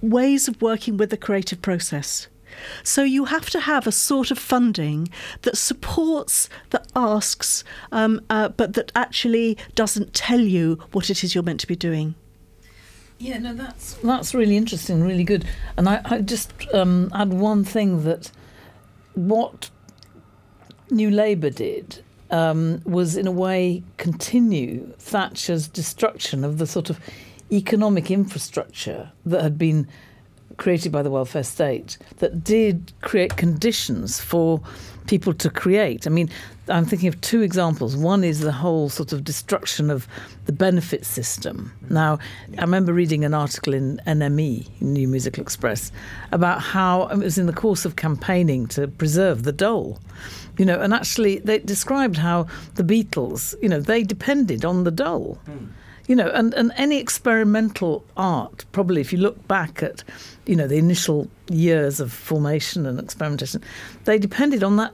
[0.00, 2.28] ways of working with the creative process.
[2.82, 5.08] So you have to have a sort of funding
[5.42, 11.34] that supports, that asks, um, uh, but that actually doesn't tell you what it is
[11.34, 12.14] you're meant to be doing.
[13.18, 15.44] Yeah, no, that's that's really interesting, really good.
[15.76, 18.32] And I, I just um, add one thing that
[19.14, 19.70] what
[20.90, 22.02] New Labour did
[22.32, 26.98] um, was, in a way, continue Thatcher's destruction of the sort of
[27.52, 29.86] economic infrastructure that had been
[30.56, 34.60] created by the welfare state that did create conditions for
[35.06, 36.06] people to create.
[36.06, 36.30] I mean,
[36.68, 37.96] I'm thinking of two examples.
[37.96, 40.06] One is the whole sort of destruction of
[40.46, 41.72] the benefit system.
[41.90, 42.18] Now,
[42.56, 45.90] I remember reading an article in NME, New Musical Express,
[46.30, 49.98] about how it was in the course of campaigning to preserve the dole.
[50.58, 54.90] You know, and actually they described how the Beatles, you know, they depended on the
[54.90, 55.38] dole.
[55.48, 55.68] Mm
[56.12, 60.04] you know, and, and any experimental art, probably if you look back at,
[60.44, 63.62] you know, the initial years of formation and experimentation,
[64.04, 64.92] they depended on that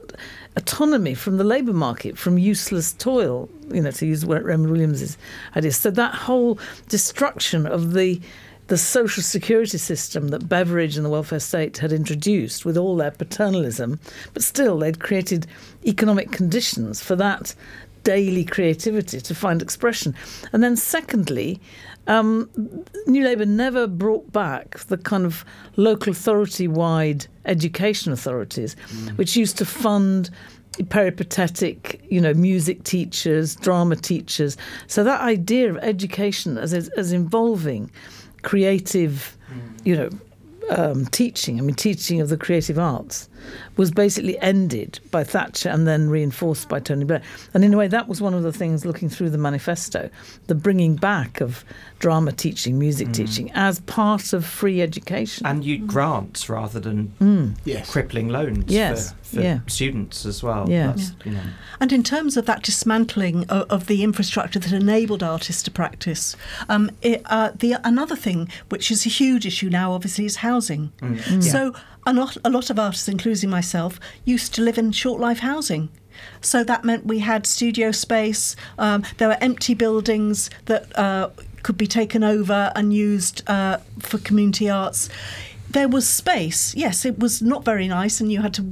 [0.55, 5.17] autonomy from the labour market, from useless toil, you know, to use Raymond Williams's
[5.57, 5.73] idea.
[5.73, 6.57] So that whole
[6.87, 8.21] destruction of the
[8.67, 13.09] the social security system that Beveridge and the welfare state had introduced with all their
[13.09, 13.99] paternalism,
[14.35, 15.47] but still they'd created
[15.87, 17.55] economic conditions for that
[18.03, 20.15] daily creativity to find expression.
[20.53, 21.59] And then, secondly,
[22.07, 22.49] um,
[23.07, 25.45] New Labour never brought back the kind of
[25.75, 29.17] local authority wide education authorities, mm.
[29.17, 30.29] which used to fund
[30.89, 34.57] peripatetic, you know, music teachers, drama teachers.
[34.87, 37.91] So that idea of education as as involving
[38.41, 39.85] creative, mm.
[39.85, 40.09] you know,
[40.69, 43.28] um, teaching, I mean, teaching of the creative arts,
[43.77, 47.21] was basically ended by Thatcher and then reinforced by Tony Blair.
[47.53, 50.09] And in a way, that was one of the things looking through the manifesto,
[50.47, 51.63] the bringing back of
[51.99, 53.13] drama teaching, music mm.
[53.13, 55.45] teaching as part of free education.
[55.45, 57.55] And you grants rather than mm.
[57.65, 57.89] yes.
[57.91, 59.11] crippling loans yes.
[59.11, 59.59] for, for yeah.
[59.67, 60.69] students as well.
[60.69, 60.95] Yeah.
[60.95, 61.05] yeah.
[61.25, 61.43] You know.
[61.79, 66.35] And in terms of that dismantling of, of, the infrastructure that enabled artists to practice,
[66.67, 70.91] um, it, uh, the another thing which is a huge issue now, obviously, is housing.
[71.01, 71.17] Mm.
[71.17, 71.43] mm.
[71.43, 71.73] So
[72.05, 75.89] a lot, a lot of artists, including myself, used to live in short life housing.
[76.41, 78.55] So that meant we had studio space.
[78.77, 81.29] Um, there were empty buildings that uh,
[81.63, 85.09] could be taken over and used uh, for community arts.
[85.69, 86.75] There was space.
[86.75, 88.63] Yes, it was not very nice, and you had to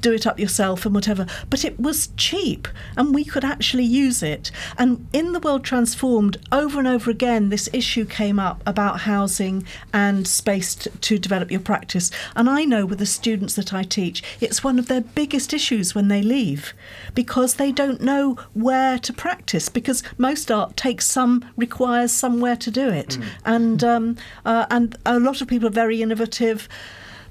[0.00, 1.26] do it up yourself and whatever.
[1.48, 4.50] But it was cheap and we could actually use it.
[4.78, 9.66] And in The World Transformed, over and over again, this issue came up about housing
[9.92, 12.10] and space to, to develop your practice.
[12.36, 15.94] And I know with the students that I teach, it's one of their biggest issues
[15.94, 16.74] when they leave
[17.14, 22.70] because they don't know where to practice because most art takes some, requires somewhere to
[22.70, 23.08] do it.
[23.08, 23.24] Mm.
[23.44, 26.68] And, um, uh, and a lot of people are very innovative.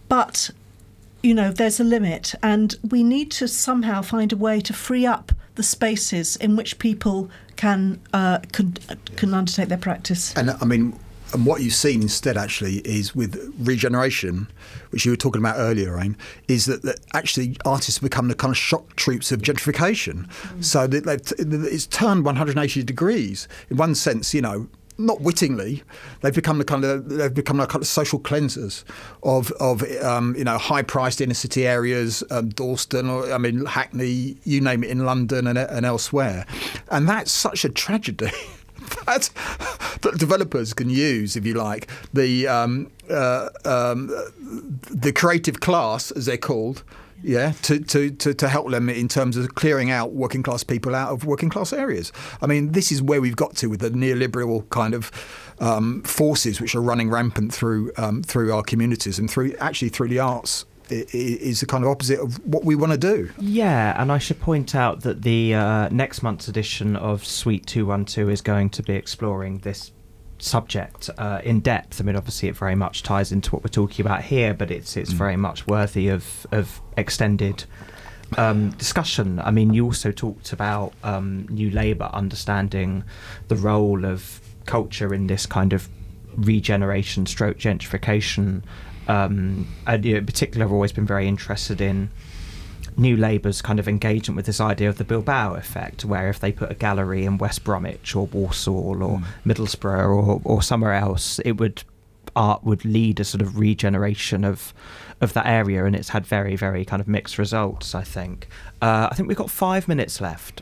[0.07, 0.49] But
[1.21, 5.05] you know, there's a limit, and we need to somehow find a way to free
[5.05, 8.77] up the spaces in which people can uh, can,
[9.17, 10.33] can undertake their practice.
[10.35, 10.97] And I mean,
[11.33, 14.47] and what you've seen instead actually is with regeneration,
[14.91, 16.17] which you were talking about earlier, Rain,
[16.47, 20.27] is that, that actually artists become the kind of shock troops of gentrification.
[20.27, 20.63] Mm.
[20.63, 23.47] So that it's turned 180 degrees.
[23.69, 24.67] In one sense, you know,
[24.99, 25.83] not wittingly,
[26.21, 28.83] they've become the kind of they've become the kind of social cleansers
[29.23, 33.65] of of um, you know high priced inner city areas, um, Dalston, or I mean
[33.65, 36.45] Hackney, you name it, in London and, and elsewhere,
[36.91, 38.29] and that's such a tragedy.
[39.05, 39.29] that,
[40.01, 44.07] that developers can use, if you like, the um, uh, um,
[44.89, 46.83] the creative class, as they're called,
[47.23, 50.95] yeah, to, to, to, to help them in terms of clearing out working class people
[50.95, 52.11] out of working class areas.
[52.41, 55.11] I mean, this is where we've got to with the neoliberal kind of
[55.59, 60.07] um, forces which are running rampant through um, through our communities and through actually through
[60.07, 63.29] the arts is the kind of opposite of what we want to do.
[63.37, 68.29] Yeah, and I should point out that the uh, next month's edition of Suite 212
[68.29, 69.91] is going to be exploring this
[70.41, 72.01] subject uh, in depth.
[72.01, 74.97] I mean, obviously, it very much ties into what we're talking about here, but it's
[74.97, 75.17] it's mm.
[75.17, 77.65] very much worthy of of extended
[78.37, 79.39] um, discussion.
[79.39, 83.03] I mean, you also talked about um, New Labour understanding
[83.47, 85.89] the role of culture in this kind of
[86.35, 88.63] regeneration, stroke gentrification.
[89.07, 92.09] Um, and you know, in particular, I've always been very interested in
[92.97, 96.51] New Labour's kind of engagement with this idea of the Bilbao effect, where if they
[96.51, 99.25] put a gallery in West Bromwich or Walsall or Mm.
[99.45, 101.83] Middlesbrough or, or somewhere else, it would
[102.35, 104.73] art would lead a sort of regeneration of
[105.21, 107.95] of that area, and it's had very very kind of mixed results.
[107.95, 108.47] I think.
[108.81, 110.61] Uh, I think we've got five minutes left.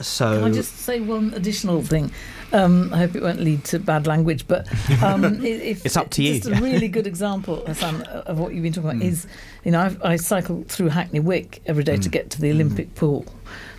[0.00, 2.10] So Can I just say one additional thing?
[2.52, 4.66] Um, I hope it won't lead to bad language, but
[5.02, 6.34] um, if, It's up to you.
[6.40, 9.06] Just a really good example, Hassan, of what you've been talking about Mm.
[9.08, 9.26] is,
[9.64, 12.12] you know, I've, I cycle through Hackney Wick every day to Mm.
[12.12, 13.24] get to the Olympic pool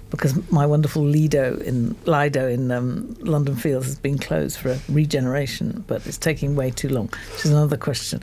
[0.09, 4.79] because my wonderful Lido in Lido in um, London Fields has been closed for a
[4.89, 8.21] regeneration, but it's taking way too long, which is another question.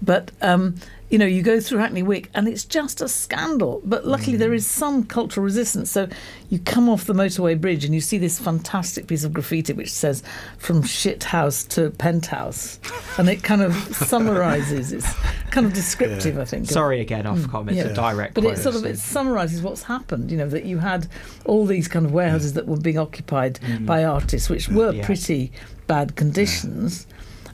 [0.00, 0.76] But um,
[1.12, 3.82] you know, you go through Hackney Wick and it's just a scandal.
[3.84, 4.54] But luckily, there mm.
[4.54, 5.90] is some cultural resistance.
[5.90, 6.08] So
[6.48, 9.92] you come off the motorway bridge and you see this fantastic piece of graffiti which
[9.92, 10.22] says
[10.56, 12.80] "From shit house to penthouse,"
[13.18, 14.90] and it kind of summarises.
[14.90, 15.12] It's
[15.50, 16.66] kind of descriptive, I think.
[16.70, 17.66] sorry again, Ofcom.
[17.66, 17.84] Mm, it's yeah.
[17.84, 18.32] a direct.
[18.32, 18.54] but quote.
[18.54, 20.30] it sort of it summarises what's happened.
[20.30, 21.08] You know that you had
[21.44, 22.54] all these kind of warehouses mm.
[22.54, 25.04] that were being occupied by artists, which were Yeah.
[25.04, 25.52] pretty
[25.86, 27.06] bad conditions.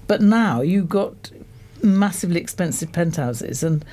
[0.07, 1.33] But now you've got
[1.83, 3.85] massively expensive penthouses and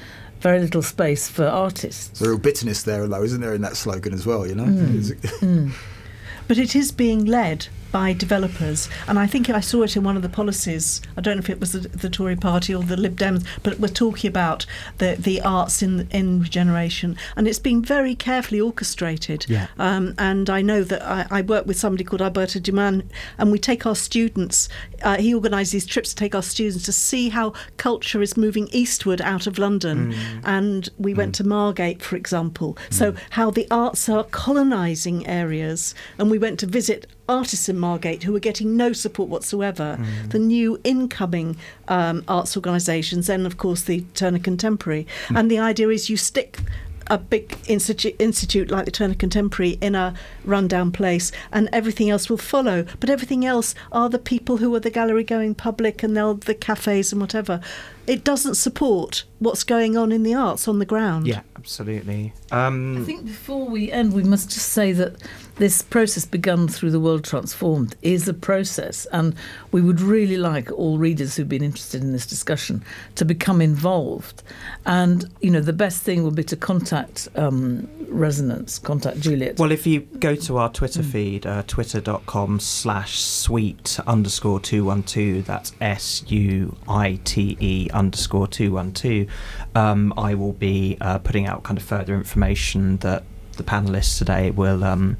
[0.42, 2.20] very little space for artists.
[2.20, 4.46] There's a real bitterness there, though, isn't there, in that slogan as well?
[4.46, 5.16] You know, Mm.
[5.42, 5.72] Mm.
[6.48, 10.18] But it is being led by developers, and I think I saw it in one
[10.18, 11.02] of the policies.
[11.16, 13.80] I don't know if it was the, the Tory Party or the Lib Dems, but
[13.80, 14.66] we're talking about
[14.98, 19.46] the the arts in in regeneration, and it's been very carefully orchestrated.
[19.48, 19.68] Yeah.
[19.78, 23.04] Um, and I know that I, I work with somebody called Alberto Duman,
[23.38, 24.68] and we take our students.
[25.02, 28.68] Uh, he organises these trips to take our students to see how culture is moving
[28.74, 30.14] eastward out of London.
[30.44, 32.78] And we went to Margate, for example.
[32.90, 38.24] So how the arts are colonising areas, and we went to visit artists in Margate
[38.24, 39.98] who were getting no support whatsoever.
[40.30, 41.58] The new incoming
[41.88, 45.08] um, arts organisations, and of course the Turner Contemporary.
[45.34, 46.60] And the idea is you stick
[47.08, 50.14] a big institute, institute like the Turner Contemporary in a
[50.44, 52.86] rundown place, and everything else will follow.
[53.00, 56.56] But everything else are the people who are the gallery going public and they'll the
[56.56, 57.62] cafes and whatever.
[58.08, 61.28] It doesn't support what's going on in the arts on the ground.
[61.28, 62.34] Yeah, absolutely.
[62.52, 65.16] I Um, think before we end, we must just say that
[65.58, 69.34] this process begun through the world transformed is a process, and
[69.72, 72.84] we would really like all readers who've been interested in this discussion
[73.16, 74.44] to become involved.
[74.86, 79.58] And you know, the best thing would be to contact um, Resonance, contact Juliet.
[79.60, 85.74] Well, if you go to our Twitter feed, uh, twitter.com slash suite underscore 212, that's
[85.82, 89.28] S U I T E underscore 212,
[89.74, 93.24] um, I will be uh, putting out kind of further information that
[93.58, 95.18] the panelists today will um,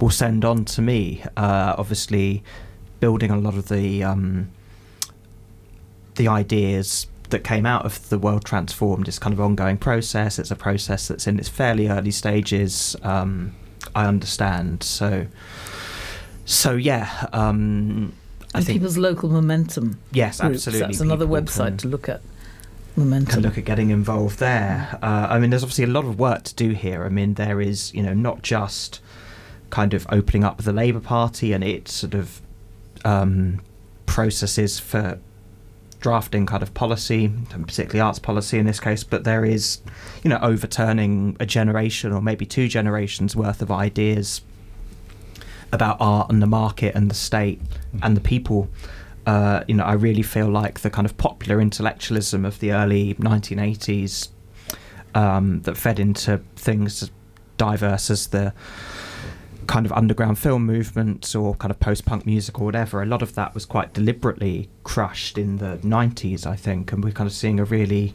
[0.00, 1.22] will send on to me.
[1.36, 2.42] Uh, obviously,
[3.00, 4.50] building a lot of the um,
[6.16, 10.38] the ideas that came out of the world transformed is kind of ongoing process.
[10.38, 12.96] It's a process that's in its fairly early stages.
[13.02, 13.54] Um,
[13.94, 14.82] I understand.
[14.82, 15.26] So,
[16.44, 17.26] so yeah.
[18.58, 19.98] And think people's local momentum.
[20.12, 20.66] yes, groups.
[20.66, 20.86] absolutely.
[20.86, 22.20] That's another website to look at.
[22.96, 23.34] Momentum.
[23.34, 24.98] Can look at getting involved there.
[25.00, 27.04] Uh, I mean, there's obviously a lot of work to do here.
[27.04, 29.00] I mean, there is, you know, not just
[29.70, 32.40] kind of opening up the Labour Party and its sort of
[33.04, 33.60] um,
[34.06, 35.20] processes for
[36.00, 39.80] drafting kind of policy, particularly arts policy in this case, but there is,
[40.22, 44.40] you know, overturning a generation or maybe two generations worth of ideas
[45.72, 47.60] about art and the market and the state
[48.02, 48.68] and the people.
[49.26, 53.14] Uh, you know, I really feel like the kind of popular intellectualism of the early
[53.14, 54.28] 1980s
[55.14, 57.10] um, that fed into things as
[57.58, 58.54] diverse as the
[59.66, 63.02] kind of underground film movement or kind of post-punk music or whatever.
[63.02, 67.12] A lot of that was quite deliberately crushed in the 90s, I think, and we're
[67.12, 68.14] kind of seeing a really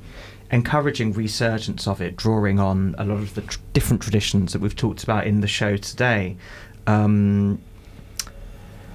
[0.51, 4.75] encouraging resurgence of it, drawing on a lot of the tr- different traditions that we've
[4.75, 6.35] talked about in the show today.
[6.87, 7.61] Um,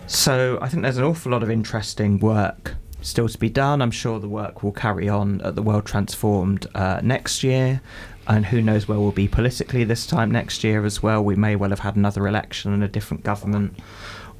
[0.07, 3.81] so I think there's an awful lot of interesting work still to be done.
[3.83, 7.81] I'm sure the work will carry on at the World Transformed uh, next year.
[8.27, 11.25] And who knows where we'll be politically this time next year as well.
[11.25, 13.79] We may well have had another election and a different government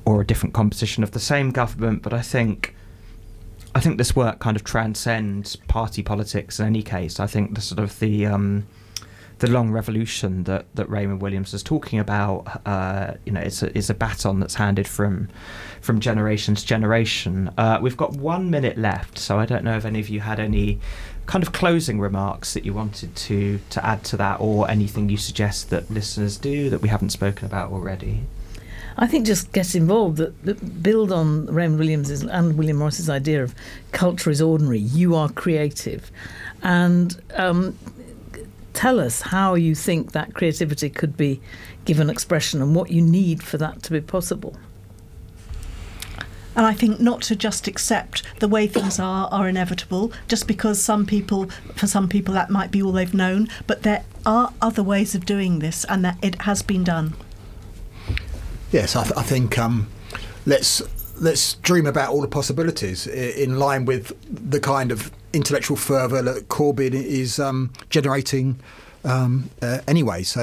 [0.05, 2.03] or a different composition of the same government.
[2.03, 2.75] But I think
[3.75, 7.21] I think this work kind of transcends party politics in any case.
[7.21, 8.67] I think the sort of the um,
[9.39, 13.77] the long revolution that, that Raymond Williams is talking about, uh, you know, is a,
[13.77, 15.29] is a baton that's handed from
[15.81, 17.51] from generation to generation.
[17.57, 20.41] Uh, we've got one minute left, so I don't know if any of you had
[20.41, 20.81] any
[21.27, 25.17] kind of closing remarks that you wanted to to add to that, or anything you
[25.17, 28.23] suggest that listeners do that we haven't spoken about already.
[29.01, 30.17] I think just get involved.
[30.17, 33.55] That, that build on Raymond Williams' and William Morris's idea of
[33.93, 34.81] culture is ordinary.
[34.81, 36.11] You are creative,
[36.63, 37.79] and um,
[38.79, 41.41] tell us how you think that creativity could be
[41.85, 44.57] given expression and what you need for that to be possible.
[46.55, 50.81] And I think not to just accept the way things are are inevitable, just because
[50.81, 53.49] some people, for some people, that might be all they've known.
[53.67, 57.15] But there are other ways of doing this, and that it has been done.
[58.71, 59.89] Yes, I, th- I think um,
[60.47, 60.83] let's
[61.21, 64.13] let's dream about all the possibilities in line with
[64.53, 68.59] the kind of intellectual fervour that Corbyn is um, generating
[69.05, 70.23] um, uh, anyway.
[70.23, 70.43] So